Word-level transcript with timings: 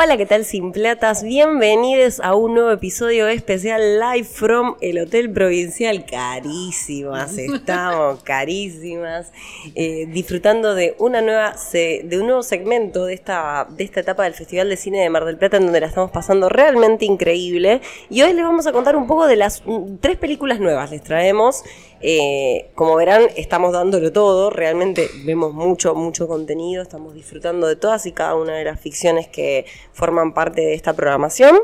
Hola, 0.00 0.16
¿qué 0.16 0.26
tal, 0.26 0.44
Simplatas? 0.44 1.24
Bienvenidos 1.24 2.20
a 2.20 2.36
un 2.36 2.54
nuevo 2.54 2.70
episodio 2.70 3.26
especial 3.26 3.98
live 3.98 4.28
from 4.28 4.76
el 4.80 5.00
Hotel 5.00 5.28
Provincial. 5.28 6.04
Carísimas, 6.06 7.36
estamos 7.38 8.22
carísimas. 8.22 9.32
Eh, 9.74 10.06
disfrutando 10.06 10.76
de 10.76 10.94
una 11.00 11.20
nueva 11.20 11.56
de 11.72 12.16
un 12.20 12.26
nuevo 12.26 12.44
segmento 12.44 13.06
de 13.06 13.14
esta, 13.14 13.66
de 13.70 13.82
esta 13.82 13.98
etapa 13.98 14.22
del 14.22 14.34
Festival 14.34 14.68
de 14.68 14.76
Cine 14.76 15.00
de 15.00 15.10
Mar 15.10 15.24
del 15.24 15.36
Plata, 15.36 15.56
en 15.56 15.64
donde 15.64 15.80
la 15.80 15.88
estamos 15.88 16.12
pasando 16.12 16.48
realmente 16.48 17.04
increíble. 17.04 17.80
Y 18.08 18.22
hoy 18.22 18.34
les 18.34 18.44
vamos 18.44 18.68
a 18.68 18.72
contar 18.72 18.94
un 18.94 19.08
poco 19.08 19.26
de 19.26 19.34
las 19.34 19.64
mm, 19.66 19.96
tres 20.00 20.16
películas 20.16 20.60
nuevas. 20.60 20.92
Les 20.92 21.02
traemos. 21.02 21.64
Eh, 22.00 22.70
como 22.74 22.94
verán, 22.96 23.22
estamos 23.36 23.72
dándolo 23.72 24.12
todo, 24.12 24.50
realmente 24.50 25.10
vemos 25.24 25.52
mucho, 25.52 25.94
mucho 25.94 26.28
contenido, 26.28 26.82
estamos 26.82 27.14
disfrutando 27.14 27.66
de 27.66 27.76
todas 27.76 28.06
y 28.06 28.12
cada 28.12 28.34
una 28.36 28.54
de 28.54 28.64
las 28.64 28.80
ficciones 28.80 29.26
que 29.28 29.66
forman 29.92 30.32
parte 30.32 30.60
de 30.60 30.74
esta 30.74 30.94
programación. 30.94 31.58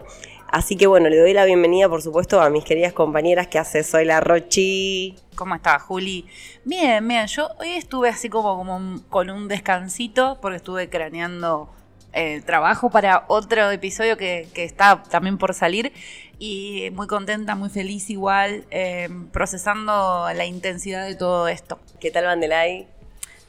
Así 0.49 0.77
que 0.77 0.87
bueno, 0.87 1.09
le 1.09 1.19
doy 1.19 1.33
la 1.33 1.45
bienvenida, 1.45 1.89
por 1.89 2.01
supuesto, 2.01 2.41
a 2.41 2.49
mis 2.49 2.65
queridas 2.65 2.93
compañeras 2.93 3.49
que 3.49 3.59
hace 3.59 3.83
Soy 3.83 4.05
la 4.05 4.21
Rochi. 4.21 5.17
¿Cómo 5.35 5.57
estás, 5.57 5.83
Juli? 5.83 6.27
Bien, 6.65 7.07
bien. 7.09 7.27
Yo 7.27 7.49
hoy 7.59 7.71
estuve 7.71 8.09
así 8.09 8.29
como, 8.29 8.57
como 8.57 9.03
con 9.09 9.31
un 9.31 9.49
descansito 9.49 10.39
porque 10.41 10.59
estuve 10.59 10.89
craneando 10.89 11.71
eh, 12.15 12.43
trabajo 12.43 12.91
para 12.91 13.25
otro 13.29 13.71
episodio 13.71 14.17
que, 14.17 14.49
que, 14.55 14.65
está 14.65 15.03
también 15.03 15.39
por 15.39 15.53
salir 15.55 15.93
y 16.39 16.91
muy 16.93 17.07
contenta, 17.07 17.55
muy 17.55 17.71
feliz 17.71 18.11
igual, 18.11 18.65
eh, 18.71 19.09
procesando 19.33 20.27
la 20.35 20.45
intensidad 20.45 21.07
de 21.07 21.15
todo 21.15 21.49
esto. 21.49 21.79
¿Qué 22.01 22.11
tal, 22.11 22.25
Vandelay? 22.25 22.87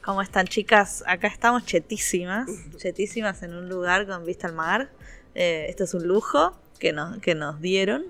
¿Cómo 0.04 0.22
están, 0.22 0.46
chicas? 0.46 1.02
Acá 1.06 1.26
estamos 1.26 1.64
chetísimas, 1.64 2.48
chetísimas 2.76 3.42
en 3.42 3.54
un 3.54 3.68
lugar 3.68 4.06
con 4.06 4.24
vista 4.24 4.46
al 4.46 4.54
mar. 4.54 4.88
Eh, 5.34 5.66
esto 5.68 5.84
es 5.84 5.94
un 5.94 6.06
lujo 6.06 6.56
que 6.78 6.92
nos, 6.92 7.18
que 7.18 7.34
nos 7.34 7.60
dieron. 7.60 8.04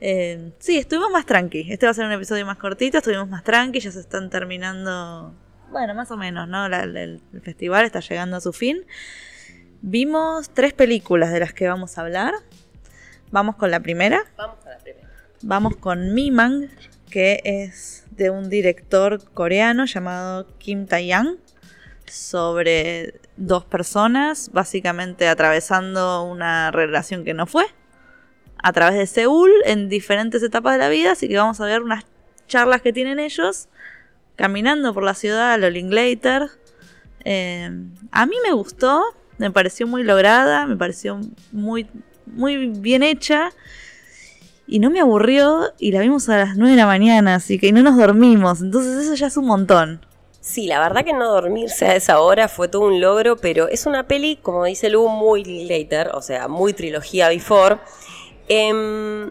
Eh, 0.00 0.52
sí, 0.58 0.76
estuvimos 0.76 1.10
más 1.10 1.24
tranqui. 1.24 1.72
Este 1.72 1.86
va 1.86 1.90
a 1.90 1.94
ser 1.94 2.04
un 2.04 2.12
episodio 2.12 2.44
más 2.44 2.58
cortito, 2.58 2.98
estuvimos 2.98 3.28
más 3.28 3.42
tranqui, 3.42 3.80
ya 3.80 3.90
se 3.90 4.00
están 4.00 4.28
terminando, 4.28 5.34
bueno, 5.70 5.94
más 5.94 6.10
o 6.10 6.16
menos, 6.16 6.46
¿no? 6.46 6.66
el 6.66 7.22
festival 7.42 7.86
está 7.86 8.00
llegando 8.00 8.36
a 8.36 8.40
su 8.40 8.52
fin. 8.52 8.84
Vimos 9.86 10.48
tres 10.48 10.72
películas 10.72 11.30
de 11.30 11.40
las 11.40 11.52
que 11.52 11.68
vamos 11.68 11.98
a 11.98 12.00
hablar. 12.00 12.32
Vamos 13.30 13.56
con 13.56 13.70
la 13.70 13.80
primera. 13.80 14.24
Vamos 14.34 14.56
con 14.62 14.72
la 14.72 14.78
primera. 14.78 15.08
Vamos 15.42 15.76
con 15.76 16.14
Mimang, 16.14 16.70
que 17.10 17.42
es 17.44 18.06
de 18.12 18.30
un 18.30 18.48
director 18.48 19.22
coreano 19.34 19.84
llamado 19.84 20.48
Kim 20.56 20.86
Tae-yang 20.86 21.36
sobre 22.06 23.20
dos 23.36 23.66
personas 23.66 24.50
básicamente 24.54 25.28
atravesando 25.28 26.22
una 26.22 26.70
relación 26.70 27.22
que 27.22 27.34
no 27.34 27.46
fue 27.46 27.66
a 28.56 28.72
través 28.72 28.98
de 28.98 29.06
Seúl 29.06 29.50
en 29.66 29.90
diferentes 29.90 30.42
etapas 30.42 30.72
de 30.72 30.78
la 30.78 30.88
vida, 30.88 31.12
así 31.12 31.28
que 31.28 31.36
vamos 31.36 31.60
a 31.60 31.66
ver 31.66 31.82
unas 31.82 32.04
charlas 32.48 32.80
que 32.80 32.94
tienen 32.94 33.18
ellos 33.18 33.68
caminando 34.36 34.94
por 34.94 35.02
la 35.02 35.12
ciudad, 35.12 35.58
lo 35.58 35.68
Linklater. 35.68 36.48
Eh, 37.26 37.70
a 38.10 38.24
mí 38.24 38.36
me 38.42 38.52
gustó, 38.54 39.02
me 39.38 39.50
pareció 39.50 39.86
muy 39.86 40.02
lograda, 40.02 40.66
me 40.66 40.76
pareció 40.76 41.20
muy, 41.52 41.86
muy 42.26 42.68
bien 42.68 43.02
hecha 43.02 43.50
y 44.66 44.78
no 44.78 44.90
me 44.90 45.00
aburrió 45.00 45.72
y 45.78 45.92
la 45.92 46.00
vimos 46.00 46.28
a 46.28 46.38
las 46.38 46.56
9 46.56 46.72
de 46.72 46.76
la 46.76 46.86
mañana, 46.86 47.34
así 47.34 47.58
que 47.58 47.72
no 47.72 47.82
nos 47.82 47.96
dormimos, 47.96 48.60
entonces 48.60 49.04
eso 49.04 49.14
ya 49.14 49.26
es 49.26 49.36
un 49.36 49.46
montón. 49.46 50.00
Sí, 50.40 50.66
la 50.66 50.78
verdad 50.78 51.04
que 51.04 51.14
no 51.14 51.32
dormirse 51.32 51.86
a 51.86 51.96
esa 51.96 52.20
hora 52.20 52.48
fue 52.48 52.68
todo 52.68 52.82
un 52.82 53.00
logro, 53.00 53.36
pero 53.36 53.66
es 53.68 53.86
una 53.86 54.06
peli, 54.06 54.36
como 54.36 54.64
dice 54.64 54.90
Lu, 54.90 55.08
muy 55.08 55.42
later, 55.42 56.10
o 56.12 56.20
sea, 56.20 56.48
muy 56.48 56.74
trilogía 56.74 57.30
before. 57.30 57.78
Em, 58.48 59.30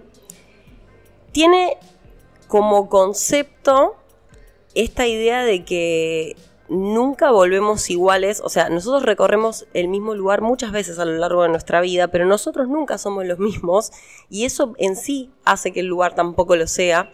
tiene 1.31 1.77
como 2.47 2.89
concepto 2.89 3.95
esta 4.73 5.05
idea 5.05 5.43
de 5.43 5.63
que 5.63 6.35
nunca 6.73 7.31
volvemos 7.31 7.89
iguales, 7.89 8.41
o 8.43 8.49
sea, 8.49 8.69
nosotros 8.69 9.03
recorremos 9.03 9.67
el 9.73 9.87
mismo 9.87 10.15
lugar 10.15 10.41
muchas 10.41 10.71
veces 10.71 10.99
a 10.99 11.05
lo 11.05 11.13
largo 11.13 11.43
de 11.43 11.49
nuestra 11.49 11.79
vida, 11.81 12.07
pero 12.09 12.25
nosotros 12.25 12.67
nunca 12.67 12.97
somos 12.97 13.25
los 13.25 13.39
mismos 13.39 13.91
y 14.29 14.45
eso 14.45 14.73
en 14.77 14.95
sí 14.95 15.31
hace 15.45 15.71
que 15.71 15.81
el 15.81 15.87
lugar 15.87 16.15
tampoco 16.15 16.55
lo 16.55 16.67
sea. 16.67 17.11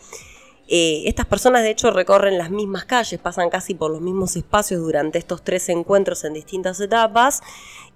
Eh, 0.67 1.03
estas 1.05 1.25
personas 1.25 1.63
de 1.63 1.71
hecho 1.71 1.91
recorren 1.91 2.37
las 2.37 2.51
mismas 2.51 2.85
calles, 2.85 3.19
pasan 3.19 3.49
casi 3.49 3.73
por 3.73 3.91
los 3.91 4.01
mismos 4.01 4.35
espacios 4.35 4.81
durante 4.81 5.17
estos 5.17 5.43
tres 5.43 5.67
encuentros 5.69 6.23
en 6.23 6.33
distintas 6.33 6.79
etapas 6.79 7.41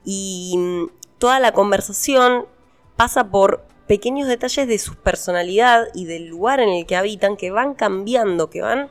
y 0.03 0.55
mm, 0.57 0.85
toda 1.19 1.39
la 1.39 1.51
conversación 1.51 2.47
pasa 2.95 3.29
por 3.29 3.63
pequeños 3.87 4.27
detalles 4.27 4.67
de 4.67 4.79
su 4.79 4.95
personalidad 4.95 5.87
y 5.93 6.05
del 6.05 6.27
lugar 6.27 6.59
en 6.59 6.69
el 6.69 6.85
que 6.85 6.95
habitan 6.95 7.37
que 7.37 7.51
van 7.51 7.75
cambiando, 7.75 8.49
que 8.49 8.61
van 8.61 8.89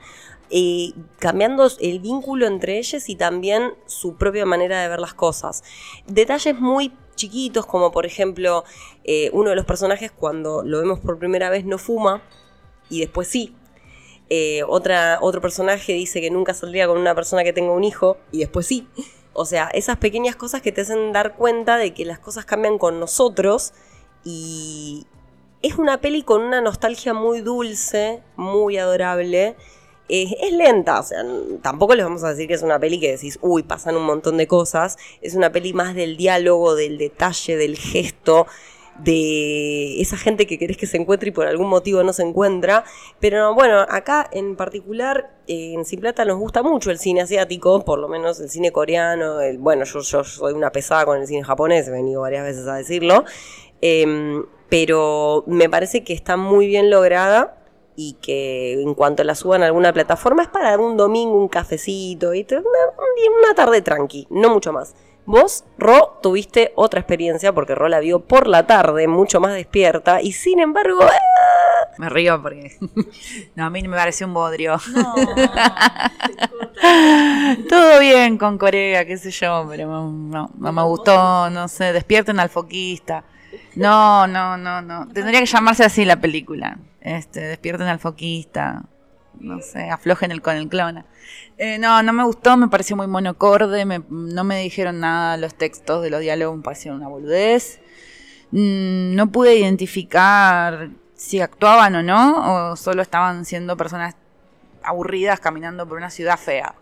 cambiando 1.19 1.67
el 1.81 2.01
vínculo 2.01 2.47
entre 2.47 2.79
ellos 2.79 3.09
y 3.09 3.17
también 3.17 3.75
su 3.87 4.17
propia 4.17 4.45
manera 4.45 4.83
de 4.83 4.89
ver 4.89 5.01
las 5.01 5.15
cosas. 5.15 5.65
Detalles 6.07 6.61
muy 6.61 6.93
chiquitos, 7.15 7.67
como 7.67 7.91
por 7.91 8.05
ejemplo, 8.05 8.65
eh, 9.05 9.31
uno 9.33 9.51
de 9.51 9.57
los 9.57 9.65
personajes 9.65 10.11
cuando 10.11 10.63
lo 10.63 10.79
vemos 10.79 11.01
por 11.01 11.19
primera 11.19 11.51
vez 11.51 11.65
no 11.65 11.79
fuma 11.79 12.23
y 12.91 13.01
después 13.01 13.29
sí. 13.29 13.57
Eh, 14.29 14.63
otro 14.65 15.41
personaje 15.41 15.93
dice 15.93 16.21
que 16.21 16.31
nunca 16.31 16.55
saldría 16.55 16.87
con 16.87 16.99
una 16.99 17.15
persona 17.15 17.45
que 17.45 17.53
tenga 17.53 17.73
un 17.73 17.85
hijo 17.85 18.17
y 18.31 18.39
después 18.39 18.67
sí. 18.67 18.89
O 19.35 19.47
sea, 19.47 19.69
esas 19.73 19.97
pequeñas 19.97 20.37
cosas 20.37 20.61
que 20.61 20.73
te 20.73 20.83
hacen 20.83 21.13
dar 21.13 21.37
cuenta 21.37 21.79
de 21.79 21.95
que 21.95 22.05
las 22.05 22.19
cosas 22.19 22.45
cambian 22.45 22.77
con 22.79 23.01
nosotros 23.01 23.73
y 24.25 25.07
es 25.63 25.77
una 25.77 26.01
peli 26.01 26.23
con 26.23 26.43
una 26.43 26.61
nostalgia 26.61 27.15
muy 27.15 27.41
dulce, 27.41 28.23
muy 28.37 28.77
adorable 28.77 29.57
es 30.13 30.53
lenta, 30.53 31.01
o 31.01 31.03
sea, 31.03 31.25
tampoco 31.63 31.95
les 31.95 32.05
vamos 32.05 32.23
a 32.23 32.29
decir 32.31 32.47
que 32.47 32.53
es 32.53 32.63
una 32.63 32.79
peli 32.79 33.01
que 33.01 33.13
decís, 33.13 33.39
uy, 33.41 33.63
pasan 33.63 33.97
un 33.97 34.05
montón 34.05 34.37
de 34.37 34.47
cosas, 34.47 34.99
es 35.23 35.35
una 35.35 35.53
peli 35.53 35.73
más 35.73 35.95
del 35.95 36.19
diálogo, 36.19 36.75
del 36.75 36.99
detalle, 36.99 37.57
del 37.57 37.79
gesto, 37.79 38.47
de 38.99 40.03
esa 40.03 40.19
gente 40.19 40.47
que 40.47 40.59
querés 40.59 40.77
que 40.77 40.87
se 40.87 40.99
encuentre 40.99 41.31
y 41.31 41.33
por 41.33 41.47
algún 41.47 41.69
motivo 41.69 42.03
no 42.03 42.13
se 42.13 42.23
encuentra. 42.23 42.85
Pero 43.21 43.55
bueno, 43.55 43.87
acá 43.89 44.29
en 44.33 44.55
particular, 44.55 45.31
eh, 45.47 45.73
en 45.75 45.87
Sin 45.87 46.01
Plata 46.01 46.27
nos 46.27 46.39
gusta 46.39 46.63
mucho 46.63 46.91
el 46.91 46.99
cine 46.99 47.23
asiático, 47.23 47.83
por 47.83 47.99
lo 47.99 48.09
menos 48.09 48.39
el 48.41 48.51
cine 48.51 48.71
coreano. 48.71 49.41
El, 49.41 49.57
bueno, 49.57 49.85
yo, 49.85 50.03
soy 50.03 50.53
una 50.53 50.71
pesada 50.73 51.07
con 51.07 51.21
el 51.21 51.27
cine 51.27 51.43
japonés, 51.43 51.89
he 51.89 51.91
venido 51.91 52.21
varias 52.21 52.45
veces 52.45 52.67
a 52.67 52.75
decirlo. 52.75 53.25
Em, 53.81 54.45
pero 54.69 55.45
me 55.47 55.71
parece 55.71 56.05
que 56.05 56.13
está 56.13 56.37
muy 56.37 56.67
bien 56.67 56.91
lograda 56.91 57.62
y 57.97 58.15
que 58.15 58.81
en 58.81 58.95
cuanto 58.95 59.25
la 59.25 59.35
suban 59.35 59.63
a 59.63 59.67
alguna 59.67 59.93
plataforma 59.93 60.43
es 60.43 60.49
para 60.49 60.79
un 60.79 60.97
domingo, 60.97 61.37
un 61.37 61.49
cafecito, 61.49 62.35
y 62.35 62.47
una, 62.51 62.59
una 63.39 63.55
tarde 63.55 63.83
tranqui, 63.83 64.27
no 64.31 64.51
mucho 64.51 64.73
más. 64.73 64.95
Vos, 65.25 65.65
Ro, 65.79 66.19
tuviste 66.21 66.73
otra 66.75 66.99
experiencia 66.99 67.53
porque 67.53 67.77
Ro 67.77 67.89
la 67.89 68.01
vio 68.01 68.21
por 68.21 68.49
la 68.49 68.67
tarde, 68.67 69.07
mucho 69.07 69.41
más 69.41 69.55
despierta, 69.55 70.21
y 70.21 70.33
sin 70.33 70.59
embargo... 70.59 70.99
¡ah! 71.03 71.89
Me 71.99 72.09
río 72.09 72.43
porque... 72.43 72.77
no, 73.55 73.67
a 73.67 73.71
mí 73.71 73.83
me 73.83 73.97
pareció 73.97 74.27
un 74.27 74.35
bodrio. 74.35 74.79
No, 74.95 75.15
Todo 77.69 78.01
bien 78.01 78.39
con 78.39 78.59
Corea, 78.59 79.05
qué 79.05 79.17
sé 79.17 79.31
yo, 79.31 79.65
pero 79.69 80.11
no, 80.11 80.51
no 80.59 80.73
me 80.73 80.83
gustó, 80.83 81.51
no 81.51 81.69
sé, 81.69 81.93
despierten 81.93 82.41
al 82.41 82.49
foquista. 82.49 83.25
No, 83.77 84.27
no, 84.27 84.57
no, 84.57 84.83
no. 84.83 85.07
Tendría 85.13 85.41
que 85.41 85.47
llamarse 85.47 85.85
así 85.85 86.05
la 86.05 86.21
película. 86.21 86.79
Este, 87.03 87.41
despierten 87.41 87.89
al 87.89 87.99
foquista. 87.99 88.85
No 89.41 89.61
sé, 89.61 89.91
aflojen 89.91 90.31
el 90.31 90.43
con 90.43 90.57
el 90.57 90.69
clona. 90.69 91.05
Eh, 91.59 91.79
no, 91.79 92.03
no 92.03 92.13
me 92.13 92.25
gustó, 92.25 92.57
me 92.57 92.69
pareció 92.69 92.97
muy 92.97 93.07
monocorde, 93.07 93.85
no 94.09 94.45
me 94.45 94.61
dijeron 94.61 95.01
nada 95.01 95.37
los 95.37 95.55
textos 95.55 96.03
de 96.03 96.11
los 96.11 96.21
diálogos, 96.21 96.57
me 96.57 96.63
parecieron 96.63 97.01
una 97.01 97.09
boludez. 97.09 97.81
Mm, 98.53 99.15
no 99.15 99.33
pude 99.33 99.57
identificar 99.57 100.91
si 101.15 101.41
actuaban 101.41 101.95
o 101.97 102.03
no, 102.03 102.73
o 102.73 102.77
solo 102.77 103.03
estaban 103.03 103.45
siendo 103.45 103.77
personas 103.77 104.15
aburridas 104.83 105.41
caminando 105.41 105.89
por 105.89 105.99
una 105.99 106.11
ciudad 106.11 106.39
fea. 106.39 106.75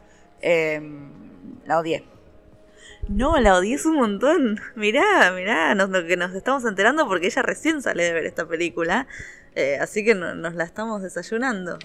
Em, 0.42 1.10
la 1.66 1.78
odié. 1.78 2.04
No, 3.08 3.38
la 3.38 3.56
odié 3.56 3.76
un 3.84 3.96
montón. 3.96 4.60
Mirá, 4.76 5.32
mirá, 5.32 5.74
que 6.06 6.16
nos 6.16 6.34
estamos 6.34 6.64
enterando 6.64 7.06
porque 7.06 7.26
ella 7.26 7.42
recién 7.42 7.82
sale 7.82 8.04
de 8.04 8.12
ver 8.12 8.26
esta 8.26 8.46
película. 8.46 9.06
Eh, 9.54 9.78
así 9.80 10.04
que 10.04 10.14
nos 10.14 10.54
la 10.54 10.64
estamos 10.64 11.02
desayunando. 11.02 11.78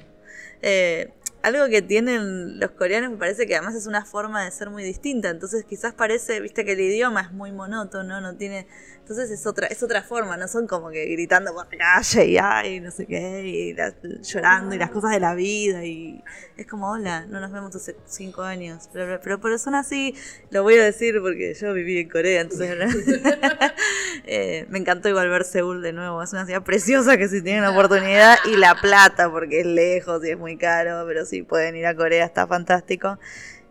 Eh, 0.61 1.11
algo 1.41 1.67
que 1.69 1.83
tienen 1.83 2.59
los 2.59 2.71
coreanos 2.71 3.11
me 3.11 3.17
parece 3.17 3.45
que 3.45 3.55
además 3.55 3.75
es 3.75 3.85
una 3.85 4.03
forma 4.03 4.43
de 4.43 4.51
ser 4.51 4.69
muy 4.69 4.83
distinta. 4.83 5.29
Entonces 5.29 5.63
quizás 5.63 5.93
parece, 5.93 6.39
viste 6.39 6.65
que 6.65 6.71
el 6.71 6.79
idioma 6.79 7.21
es 7.21 7.31
muy 7.31 7.51
monótono, 7.51 8.19
no 8.19 8.35
tiene. 8.35 8.67
Entonces 9.05 9.29
es 9.29 9.45
otra, 9.45 9.67
es 9.67 9.83
otra 9.83 10.01
forma, 10.01 10.35
no 10.35 10.47
son 10.47 10.65
como 10.65 10.89
que 10.89 11.05
gritando 11.05 11.53
por 11.53 11.67
la 11.71 11.77
calle 11.77 12.25
y 12.25 12.37
ay, 12.39 12.79
no 12.79 12.89
sé 12.89 13.05
qué, 13.05 13.43
y 13.45 13.75
llorando 14.23 14.73
y 14.73 14.79
las 14.79 14.89
cosas 14.89 15.11
de 15.11 15.19
la 15.19 15.35
vida. 15.35 15.85
Y 15.85 16.23
es 16.57 16.65
como, 16.65 16.89
hola, 16.89 17.27
no 17.27 17.39
nos 17.39 17.51
vemos 17.51 17.75
hace 17.75 17.95
cinco 18.07 18.41
años. 18.41 18.89
Pero, 18.91 19.19
pero, 19.21 19.39
pero 19.39 19.59
son 19.59 19.75
así, 19.75 20.15
lo 20.49 20.63
voy 20.63 20.79
a 20.79 20.83
decir 20.83 21.21
porque 21.21 21.53
yo 21.53 21.71
viví 21.73 21.99
en 21.99 22.09
Corea, 22.09 22.41
entonces 22.41 22.75
Eh, 24.27 24.65
me 24.69 24.79
encantó 24.79 25.07
igual 25.07 25.29
ver 25.29 25.43
Seúl 25.43 25.83
de 25.83 25.93
nuevo. 25.93 26.23
Es 26.23 26.33
una 26.33 26.45
ciudad 26.45 26.63
preciosa 26.63 27.15
que 27.17 27.27
si 27.27 27.43
tienen 27.43 27.61
la 27.61 27.71
oportunidad. 27.71 28.37
Y 28.45 28.55
La 28.57 28.73
Plata, 28.73 29.29
porque 29.29 29.59
es 29.59 29.67
lejos 29.67 30.25
y 30.25 30.31
es 30.31 30.37
muy 30.39 30.57
caro. 30.57 31.05
Pero 31.05 31.25
si 31.25 31.43
pueden 31.43 31.75
ir 31.75 31.85
a 31.85 31.95
Corea, 31.95 32.25
está 32.25 32.47
fantástico. 32.47 33.19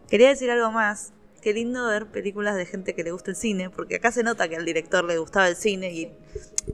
Quería 0.08 0.28
decir 0.28 0.48
algo 0.50 0.70
más. 0.70 1.13
Qué 1.44 1.52
lindo 1.52 1.86
ver 1.88 2.06
películas 2.06 2.56
de 2.56 2.64
gente 2.64 2.94
que 2.94 3.04
le 3.04 3.10
gusta 3.10 3.30
el 3.30 3.36
cine. 3.36 3.68
Porque 3.68 3.96
acá 3.96 4.10
se 4.10 4.22
nota 4.22 4.48
que 4.48 4.56
al 4.56 4.64
director 4.64 5.04
le 5.04 5.18
gustaba 5.18 5.46
el 5.46 5.56
cine. 5.56 5.92
Y 5.92 6.10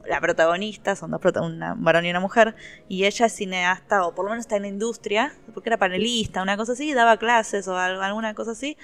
la 0.07 0.21
protagonista, 0.21 0.95
son 0.95 1.11
dos 1.11 1.21
protagonistas, 1.21 1.77
un 1.77 1.83
varón 1.83 2.07
y 2.07 2.11
una 2.11 2.21
mujer. 2.21 2.55
Y 2.89 3.05
ella 3.05 3.27
es 3.27 3.33
cineasta, 3.33 4.07
o 4.07 4.15
por 4.15 4.27
lo 4.27 4.31
menos 4.31 4.45
está 4.45 4.55
en 4.55 4.63
la 4.63 4.69
industria. 4.69 5.35
Porque 5.53 5.71
era 5.71 5.77
panelista, 5.77 6.41
una 6.41 6.57
cosa 6.57 6.75
así. 6.75 6.95
Daba 6.95 7.17
clases 7.17 7.67
o 7.67 7.77
alguna 7.77 8.33
cosa 8.35 8.53
así 8.53 8.77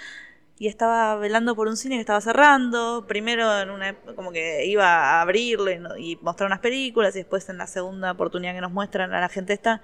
y 0.58 0.68
estaba 0.68 1.14
velando 1.16 1.54
por 1.54 1.68
un 1.68 1.76
cine 1.76 1.96
que 1.96 2.00
estaba 2.00 2.20
cerrando. 2.20 3.06
Primero 3.06 3.60
en 3.60 3.70
una 3.70 3.94
como 4.16 4.32
que 4.32 4.66
iba 4.66 4.86
a 4.86 5.20
abrirlo 5.20 5.70
y, 5.98 6.16
mostrar 6.22 6.48
unas 6.48 6.60
películas 6.60 7.14
y 7.14 7.20
después 7.20 7.48
en 7.48 7.58
la 7.58 7.66
segunda 7.66 8.10
oportunidad 8.12 8.54
que 8.54 8.60
nos 8.60 8.72
muestran 8.72 9.12
a 9.12 9.20
la 9.20 9.28
gente 9.28 9.52
esta 9.52 9.82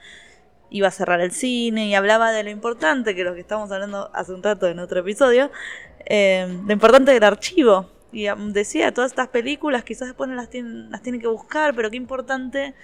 iba 0.72 0.88
a 0.88 0.90
cerrar 0.90 1.20
el 1.20 1.32
cine 1.32 1.86
y 1.88 1.94
hablaba 1.94 2.32
de 2.32 2.42
lo 2.42 2.50
importante 2.50 3.14
que 3.14 3.24
lo 3.24 3.34
que 3.34 3.40
estamos 3.40 3.70
hablando 3.70 4.10
hace 4.14 4.32
un 4.32 4.42
rato 4.42 4.66
en 4.66 4.78
otro 4.78 5.00
episodio, 5.00 5.50
eh, 6.06 6.46
lo 6.66 6.72
importante 6.72 7.12
del 7.12 7.24
archivo. 7.24 7.88
Y 8.12 8.28
um, 8.28 8.52
decía, 8.52 8.92
todas 8.92 9.12
estas 9.12 9.28
películas 9.28 9.84
quizás 9.84 10.08
después 10.08 10.28
no 10.28 10.36
las 10.36 10.50
tienen, 10.50 10.90
las 10.90 11.02
tienen 11.02 11.20
que 11.20 11.28
buscar, 11.28 11.74
pero 11.74 11.90
qué 11.90 11.96
importante 11.96 12.74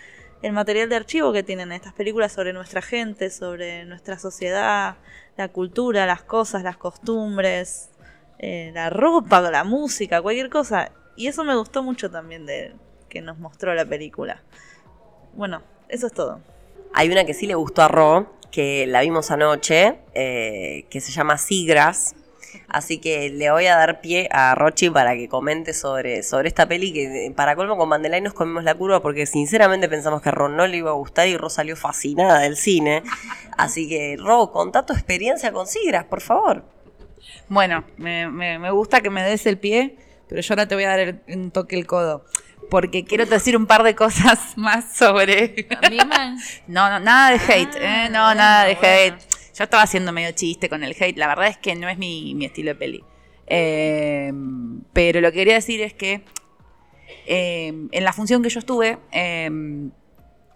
el 0.43 0.53
material 0.53 0.89
de 0.89 0.97
archivo 0.97 1.33
que 1.33 1.43
tienen 1.43 1.73
estas 1.73 1.93
películas 1.93 2.33
sobre 2.33 2.53
nuestra 2.53 2.81
gente, 2.81 3.31
sobre 3.31 3.85
nuestra 3.85 4.19
sociedad, 4.19 4.97
la 5.37 5.49
cultura, 5.49 6.07
las 6.07 6.23
cosas, 6.23 6.63
las 6.63 6.77
costumbres, 6.77 7.91
eh, 8.39 8.71
la 8.73 8.91
ropa, 8.91 9.41
la 9.41 9.65
música, 9.65 10.23
cualquier 10.23 10.49
cosa. 10.49 10.93
Y 11.17 11.27
eso 11.27 11.45
me 11.45 11.57
gustó 11.57 11.83
mucho 11.83 12.11
también 12.11 12.47
de 12.47 12.75
que 13.09 13.21
nos 13.21 13.39
mostró 13.39 13.75
la 13.75 13.85
película. 13.85 14.43
Bueno, 15.35 15.63
eso 15.89 16.07
es 16.07 16.13
todo. 16.13 16.41
Hay 16.95 17.11
una 17.11 17.25
que 17.25 17.35
sí 17.35 17.47
le 17.47 17.55
gustó 17.55 17.83
a 17.83 17.89
Ro, 17.89 18.33
que 18.51 18.87
la 18.87 19.01
vimos 19.01 19.31
anoche, 19.31 19.99
eh, 20.15 20.87
que 20.91 21.01
se 21.01 21.13
llama 21.13 21.37
Sigras, 21.37 22.15
Así 22.69 22.99
que 22.99 23.31
le 23.31 23.51
voy 23.51 23.67
a 23.67 23.77
dar 23.77 24.01
pie 24.01 24.29
a 24.31 24.55
Rochi 24.55 24.91
para 24.91 25.15
que 25.15 25.29
comente 25.29 25.73
sobre, 25.73 26.23
sobre 26.23 26.49
esta 26.49 26.67
peli 26.67 26.93
que 26.93 27.27
eh, 27.27 27.31
para 27.31 27.57
colmo 27.57 27.77
con 27.77 27.89
Mandelay 27.89 28.21
nos 28.21 28.35
comimos 28.35 28.65
la 28.65 28.75
curva 28.75 29.01
porque 29.01 29.27
sinceramente 29.27 29.89
pensamos 29.89 30.23
que 30.23 30.29
a 30.29 30.33
Ron 30.33 30.57
no 30.57 30.67
le 30.67 30.77
iba 30.79 30.91
a 30.91 30.95
gustar 30.95 31.29
y 31.29 31.37
Ro 31.37 31.51
salió 31.51 31.77
fascinada 31.77 32.41
del 32.41 32.57
cine. 32.57 33.03
Así 33.57 33.89
que 33.89 34.17
Ro, 34.19 34.53
contá 34.53 34.85
tu 34.85 34.93
experiencia 34.93 35.53
con 35.53 35.67
Sigras, 35.67 36.05
por 36.05 36.21
favor. 36.21 36.65
Bueno, 37.49 37.85
me, 37.97 38.71
gusta 38.71 39.01
que 39.01 39.11
me 39.11 39.23
des 39.23 39.47
el 39.47 39.59
pie, 39.59 39.97
pero 40.29 40.41
yo 40.41 40.53
ahora 40.53 40.69
te 40.69 40.75
voy 40.75 40.85
a 40.85 40.97
dar 40.97 41.23
un 41.29 41.51
toque 41.51 41.77
el 41.77 41.87
codo 41.87 42.25
porque 42.71 43.05
quiero 43.05 43.25
decir 43.25 43.57
un 43.57 43.67
par 43.67 43.83
de 43.83 43.95
cosas 43.95 44.39
más 44.57 44.95
sobre. 44.95 45.67
no, 46.67 46.91
no, 46.91 47.01
nada 47.01 47.31
de 47.31 47.37
hate, 47.37 47.77
¿eh? 47.77 48.09
no, 48.11 48.35
nada 48.35 48.65
de 48.65 48.73
hate. 48.73 49.28
Yo 49.59 49.65
estaba 49.65 49.83
haciendo 49.83 50.13
medio 50.13 50.31
chiste 50.31 50.69
con 50.69 50.85
el 50.85 50.95
hate. 50.97 51.19
La 51.19 51.27
verdad 51.27 51.49
es 51.49 51.59
que 51.59 51.75
no 51.75 51.89
es 51.89 51.99
mi, 51.99 52.45
estilo 52.45 52.71
de 52.71 52.75
peli. 52.77 53.05
Eh, 53.49 54.33
pero 54.93 55.21
lo 55.21 55.33
que 55.33 55.39
quería 55.39 55.55
decir 55.55 55.81
es 55.81 55.95
que 55.95 56.23
eh, 57.27 57.73
en 57.91 58.05
la 58.05 58.13
función 58.13 58.41
que 58.41 58.51
yo 58.51 58.61
estuve, 58.61 58.99
eh, 59.11 59.51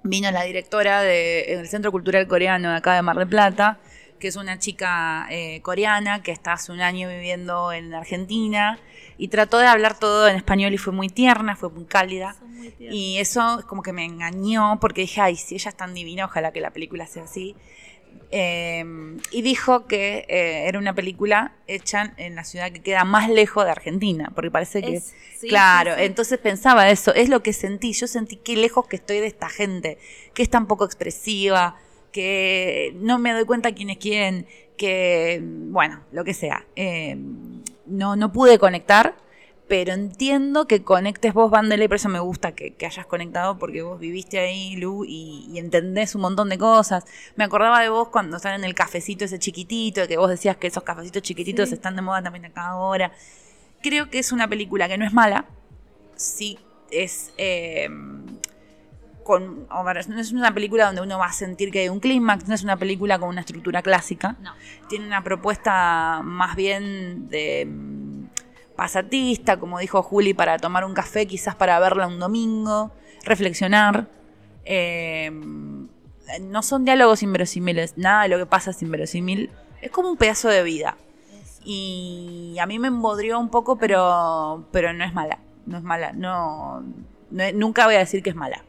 vino 0.04 0.30
la 0.30 0.44
directora 0.44 1.02
del 1.02 1.66
Centro 1.66 1.90
Cultural 1.90 2.28
Coreano 2.28 2.70
de 2.70 2.76
acá 2.76 2.94
de 2.94 3.02
Mar 3.02 3.16
del 3.16 3.26
Plata, 3.26 3.80
que 4.20 4.28
es 4.28 4.36
una 4.36 4.60
chica 4.60 5.28
coreana 5.62 6.22
que 6.22 6.30
está 6.30 6.52
hace 6.52 6.70
un 6.70 6.80
año 6.80 7.08
viviendo 7.08 7.72
en 7.72 7.92
Argentina 7.92 8.78
y 9.18 9.28
trató 9.28 9.58
de 9.58 9.66
hablar 9.66 9.98
todo 9.98 10.28
en 10.28 10.36
español 10.36 10.74
y 10.74 10.78
fue 10.78 10.92
muy 10.92 11.08
tierna, 11.08 11.56
fue 11.56 11.70
muy 11.70 11.86
cálida. 11.86 12.36
y 12.78 13.18
eso 13.18 13.58
es 13.58 13.64
como 13.64 13.82
que 13.82 13.92
me 13.92 14.04
engañó 14.04 14.78
porque 14.80 15.00
dije, 15.00 15.20
ay, 15.20 15.34
si 15.34 15.56
ella 15.56 15.70
es 15.70 15.76
tan 15.76 15.92
divina, 15.92 16.26
ojalá 16.26 16.52
que 16.52 16.60
la 16.60 16.70
película 16.70 17.08
sea 17.08 17.24
así. 17.24 17.56
Em, 18.34 19.18
y 19.30 19.42
dijo 19.42 19.86
que 19.86 20.24
eh, 20.26 20.66
era 20.66 20.78
una 20.78 20.94
película 20.94 21.52
hecha 21.66 22.14
en 22.16 22.34
la 22.34 22.44
ciudad 22.44 22.72
que 22.72 22.80
queda 22.80 23.04
más 23.04 23.28
lejos 23.28 23.66
de 23.66 23.70
Argentina, 23.70 24.32
porque 24.34 24.50
parece 24.50 24.80
que... 24.80 25.02
claro, 25.48 25.94
entonces 25.98 26.38
pensaba 26.38 26.88
eso, 26.88 27.14
es 27.14 27.28
lo 27.28 27.42
que 27.42 27.52
sentí, 27.52 27.92
yo 27.92 28.06
sentí 28.06 28.36
qué 28.36 28.56
lejos 28.56 28.86
que 28.86 28.96
estoy 28.96 29.20
de 29.20 29.26
esta 29.26 29.50
gente, 29.50 29.98
que 30.32 30.42
es 30.42 30.48
tan 30.48 30.66
poco 30.66 30.86
expresiva, 30.86 31.76
que 32.10 32.94
no 32.96 33.18
me 33.18 33.32
doy 33.32 33.44
cuenta 33.44 33.72
quién 33.72 33.90
es 33.90 33.98
quién, 33.98 34.46
que, 34.78 35.40
bueno, 35.42 36.02
lo 36.10 36.24
que 36.24 36.32
sea. 36.32 36.64
Em, 36.74 37.62
no, 37.84 38.16
no 38.16 38.32
pude 38.32 38.58
conectar 38.58 39.14
pero 39.72 39.94
entiendo 39.94 40.66
que 40.66 40.84
conectes 40.84 41.32
vos, 41.32 41.50
Vandela, 41.50 41.84
y 41.84 41.88
por 41.88 41.96
eso 41.96 42.10
me 42.10 42.20
gusta 42.20 42.52
que, 42.52 42.76
hayas 42.84 43.06
conectado, 43.06 43.58
porque 43.58 43.80
vos 43.80 43.98
viviste 43.98 44.38
ahí, 44.38 44.76
Lu, 44.76 45.06
y, 45.06 45.50
entendés 45.58 46.14
un 46.14 46.20
montón 46.20 46.50
de 46.50 46.58
cosas. 46.58 47.06
Me 47.36 47.44
acordaba 47.44 47.80
de 47.80 47.88
vos 47.88 48.08
cuando 48.10 48.36
están 48.36 48.52
en 48.52 48.64
el 48.64 48.74
cafecito 48.74 49.24
ese 49.24 49.38
chiquitito, 49.38 50.06
que 50.06 50.18
vos 50.18 50.28
decías 50.28 50.58
que 50.58 50.66
esos 50.66 50.82
cafecitos 50.82 51.22
chiquititos 51.22 51.72
están 51.72 51.96
de 51.96 52.02
moda 52.02 52.22
también 52.22 52.44
acá 52.44 52.66
ahora. 52.66 53.12
Creo 53.80 54.10
que 54.10 54.18
es 54.18 54.30
una 54.30 54.46
película 54.46 54.88
que 54.88 54.98
no 54.98 55.06
es 55.06 55.14
mala, 55.14 55.46
sí 56.16 56.58
es... 56.90 57.32
Eh, 57.38 57.88
con, 59.22 59.68
no 59.68 60.20
es 60.20 60.32
una 60.32 60.52
película 60.52 60.84
donde 60.84 61.00
uno 61.00 61.16
va 61.16 61.26
a 61.26 61.32
sentir 61.32 61.70
que 61.70 61.78
hay 61.78 61.88
un 61.88 62.00
clímax, 62.00 62.46
no 62.46 62.54
es 62.54 62.62
una 62.62 62.76
película 62.76 63.18
con 63.18 63.30
una 63.30 63.40
estructura 63.40 63.80
clásica. 63.80 64.36
Tiene 64.90 65.06
una 65.06 65.24
propuesta 65.24 66.20
más 66.22 66.56
bien 66.56 67.28
de 67.28 67.66
pasatista, 68.76 69.58
como 69.58 69.78
dijo 69.78 70.02
Juli, 70.02 70.34
para 70.34 70.58
tomar 70.58 70.84
un 70.84 70.94
café, 70.94 71.26
quizás 71.26 71.54
para 71.54 71.78
verla 71.78 72.06
un 72.06 72.18
domingo, 72.18 72.92
reflexionar. 73.24 74.08
Eh, 74.64 75.30
no 76.40 76.62
son 76.62 76.84
diálogos 76.84 77.22
inverosímiles, 77.22 77.98
nada 77.98 78.22
de 78.22 78.28
lo 78.28 78.38
que 78.38 78.46
pasa 78.46 78.70
es 78.70 78.82
inverosímil. 78.82 79.50
Es 79.80 79.90
como 79.90 80.10
un 80.10 80.16
pedazo 80.16 80.48
de 80.48 80.62
vida. 80.62 80.96
Y 81.64 82.56
a 82.60 82.66
mí 82.66 82.78
me 82.78 82.88
embodrió 82.88 83.38
un 83.38 83.48
poco, 83.48 83.76
pero, 83.76 84.66
pero 84.72 84.92
no 84.92 85.04
es 85.04 85.12
mala. 85.12 85.38
No 85.66 85.78
es 85.78 85.82
mala. 85.82 86.12
No, 86.12 86.82
nunca 87.30 87.86
voy 87.86 87.96
a 87.96 87.98
decir 87.98 88.22
que 88.22 88.30
es 88.30 88.36
mala. 88.36 88.64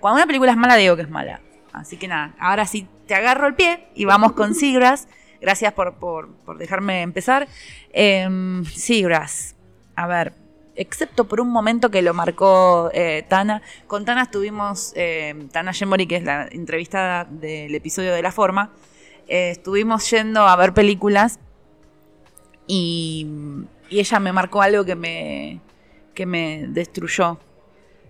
Cuando 0.00 0.18
una 0.18 0.26
película 0.26 0.52
es 0.52 0.56
mala, 0.56 0.76
digo 0.76 0.96
que 0.96 1.02
es 1.02 1.10
mala. 1.10 1.40
Así 1.72 1.96
que 1.96 2.08
nada, 2.08 2.34
ahora 2.38 2.66
sí 2.66 2.88
te 3.06 3.14
agarro 3.14 3.46
el 3.46 3.54
pie 3.54 3.88
y 3.94 4.04
vamos 4.04 4.32
con 4.32 4.54
Sigras. 4.54 5.08
Gracias 5.40 5.72
por, 5.72 6.28
dejarme 6.58 7.02
empezar. 7.02 7.48
Eh, 7.92 8.28
a 9.96 10.06
ver, 10.06 10.34
excepto 10.76 11.26
por 11.26 11.40
un 11.40 11.50
momento 11.50 11.90
que 11.90 12.02
lo 12.02 12.14
marcó 12.14 12.90
eh, 12.92 13.24
Tana. 13.28 13.62
Con 13.86 14.04
Tana 14.04 14.22
estuvimos, 14.22 14.92
eh, 14.94 15.48
Tana 15.52 15.72
Gemori, 15.72 16.06
que 16.06 16.16
es 16.16 16.22
la 16.22 16.48
entrevistada 16.50 17.24
del 17.24 17.74
episodio 17.74 18.12
de 18.12 18.22
La 18.22 18.30
Forma, 18.30 18.72
eh, 19.26 19.50
estuvimos 19.50 20.08
yendo 20.10 20.42
a 20.42 20.54
ver 20.56 20.72
películas 20.72 21.40
y, 22.66 23.26
ella 23.88 24.18
me 24.18 24.32
marcó 24.32 24.62
algo 24.62 24.84
que 24.84 24.96
me, 24.96 25.60
que 26.12 26.26
me 26.26 26.66
destruyó, 26.66 27.38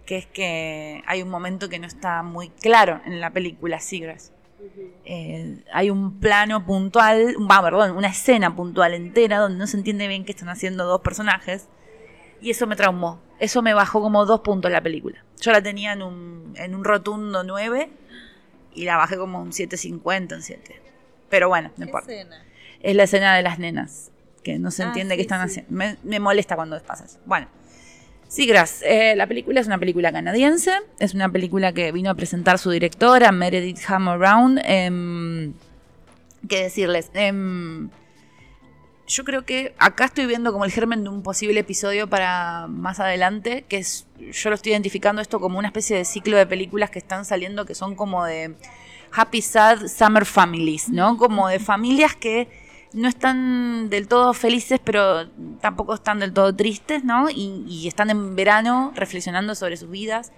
que 0.07 0.17
es 0.17 0.27
que 0.27 1.03
hay 1.07 1.21
un 1.21 1.29
momento 1.29 1.69
que 1.69 1.79
no 1.79 1.87
está 1.87 2.23
muy 2.23 2.49
claro 2.49 3.03
en 3.05 3.21
la 3.21 3.31
película 3.31 3.79
Sigras. 3.79 4.33
Hay 5.73 5.91
un 5.91 6.19
plano 6.19 6.65
puntual, 6.67 7.37
va, 7.51 7.63
perdón, 7.63 7.97
una 7.97 8.09
escena 8.09 8.55
puntual 8.57 8.95
entera 8.95 9.39
donde 9.39 9.59
no 9.59 9.67
se 9.67 9.77
entiende 9.77 10.09
bien 10.09 10.25
qué 10.25 10.33
están 10.33 10.49
haciendo 10.49 10.85
dos 10.85 11.01
personajes 11.01 11.69
y 12.41 12.51
eso 12.51 12.67
me 12.67 12.77
traumó. 12.77 13.21
Eso 13.39 13.63
me 13.63 13.75
bajó 13.75 14.01
como 14.01 14.25
dos 14.25 14.41
puntos 14.41 14.71
la 14.71 14.83
película. 14.83 15.25
Yo 15.41 15.53
la 15.53 15.63
tenía 15.63 15.93
en 15.93 16.03
un, 16.03 16.55
en 16.57 16.75
un 16.75 16.85
rotundo 16.85 17.45
9 17.45 17.91
y 18.75 18.85
la 18.85 18.97
bajé 18.97 19.17
como 19.17 19.41
un 19.41 19.51
7.50 19.53 20.35
en 20.35 20.43
7. 20.43 20.83
Pero 21.29 21.49
bueno, 21.49 21.71
no 21.77 21.85
importa. 21.85 22.13
Es 22.81 22.97
la 22.97 23.03
escena 23.03 23.35
de 23.37 23.43
las 23.43 23.59
nenas, 23.59 24.11
que 24.43 24.59
no 24.59 24.71
se 24.71 24.85
ah, 24.85 24.87
entiende 24.87 25.17
qué 25.17 25.23
están 25.23 25.41
haciendo. 25.41 25.71
Me, 26.03 26.21
molesta 26.21 26.57
cuando 26.57 26.81
pasa 26.83 27.05
eso. 27.05 27.19
Bueno. 27.27 27.49
Sí, 28.37 28.45
gracias. 28.45 28.83
Eh, 28.83 29.17
la 29.17 29.27
película 29.27 29.63
es 29.63 29.67
una 29.67 29.79
película 29.79 30.13
canadiense. 30.13 30.71
Es 30.99 31.15
una 31.15 31.31
película 31.31 31.73
que 31.73 31.91
vino 31.91 32.11
a 32.11 32.15
presentar 32.15 32.59
su 32.59 32.71
directora, 32.71 33.33
Meredith 33.33 33.79
Hammer 33.89 34.19
Brown. 34.19 34.59
Em, 34.63 35.55
¿Qué 36.47 36.65
decirles? 36.65 37.11
Eh, 37.15 37.33
yo 39.07 39.25
creo 39.25 39.47
que 39.47 39.75
acá 39.79 40.05
estoy 40.05 40.27
viendo 40.27 40.53
como 40.53 40.67
el 40.67 40.71
germen 40.71 41.03
de 41.03 41.09
un 41.09 41.23
posible 41.23 41.61
episodio 41.61 42.11
para 42.11 42.67
más 42.69 43.01
adelante, 43.01 43.65
que 43.71 43.79
es, 43.79 44.07
yo 44.19 44.51
lo 44.51 44.57
estoy 44.57 44.73
identificando 44.73 45.23
esto 45.23 45.41
como 45.41 45.59
una 45.59 45.69
especie 45.69 45.97
de 45.97 46.05
ciclo 46.05 46.37
de 46.37 46.45
películas 46.45 46.91
que 46.91 46.99
están 46.99 47.25
saliendo 47.25 47.65
que 47.65 47.75
son 47.75 47.95
como 47.95 48.27
de 48.27 48.55
happy 49.13 49.41
sad 49.41 49.87
summer 49.87 50.27
families, 50.27 50.91
¿no? 50.91 51.17
Como 51.17 51.49
de 51.49 51.59
familias 51.59 52.15
que 52.15 52.49
no 52.97 53.09
están 53.09 53.91
del 53.91 54.09
todo 54.09 54.33
felices, 54.33 54.81
pero 54.83 55.29
tampoco 55.61 55.95
están 55.95 56.19
del 56.19 56.33
todo 56.33 56.55
tristes, 56.57 57.05
¿no? 57.05 57.29
Y, 57.31 57.87
están 57.87 58.09
en 58.11 58.35
verano 58.35 58.93
reflexionando 58.97 59.55
sobre 59.55 59.77
sus 59.77 59.91
vidas. 59.91 60.33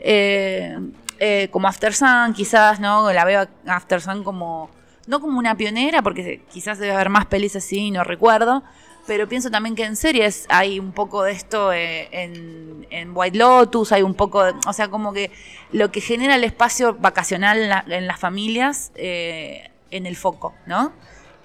Eh, 0.00 0.78
eh, 1.18 1.48
como 1.50 1.66
After 1.68 1.92
Sun, 1.92 2.32
quizás, 2.34 2.78
¿no? 2.80 3.12
La 3.12 3.24
veo 3.24 3.48
After 3.66 4.00
Sun 4.00 4.22
como 4.22 4.70
no 5.08 5.20
como 5.20 5.38
una 5.38 5.56
pionera, 5.56 6.02
porque 6.02 6.42
quizás 6.52 6.78
debe 6.78 6.92
haber 6.92 7.08
más 7.08 7.26
pelis 7.26 7.56
así, 7.56 7.90
no 7.90 8.04
recuerdo, 8.04 8.62
pero 9.06 9.26
pienso 9.26 9.50
también 9.50 9.74
que 9.74 9.84
en 9.84 9.96
series 9.96 10.44
hay 10.50 10.78
un 10.78 10.92
poco 10.92 11.22
de 11.22 11.32
esto 11.32 11.72
eh, 11.72 12.08
en, 12.12 12.86
en 12.90 13.10
White 13.14 13.38
Lotus, 13.38 13.90
hay 13.92 14.02
un 14.02 14.12
poco, 14.14 14.44
de- 14.44 14.52
o 14.68 14.72
sea, 14.74 14.88
como 14.88 15.14
que 15.14 15.30
lo 15.72 15.90
que 15.90 16.02
genera 16.02 16.34
el 16.36 16.44
espacio 16.44 16.94
vacacional 16.94 17.58
en, 17.58 17.68
la- 17.70 17.84
en 17.88 18.06
las 18.06 18.20
familias 18.20 18.92
eh, 18.96 19.70
en 19.90 20.04
el 20.04 20.14
foco, 20.14 20.54
¿no? 20.66 20.92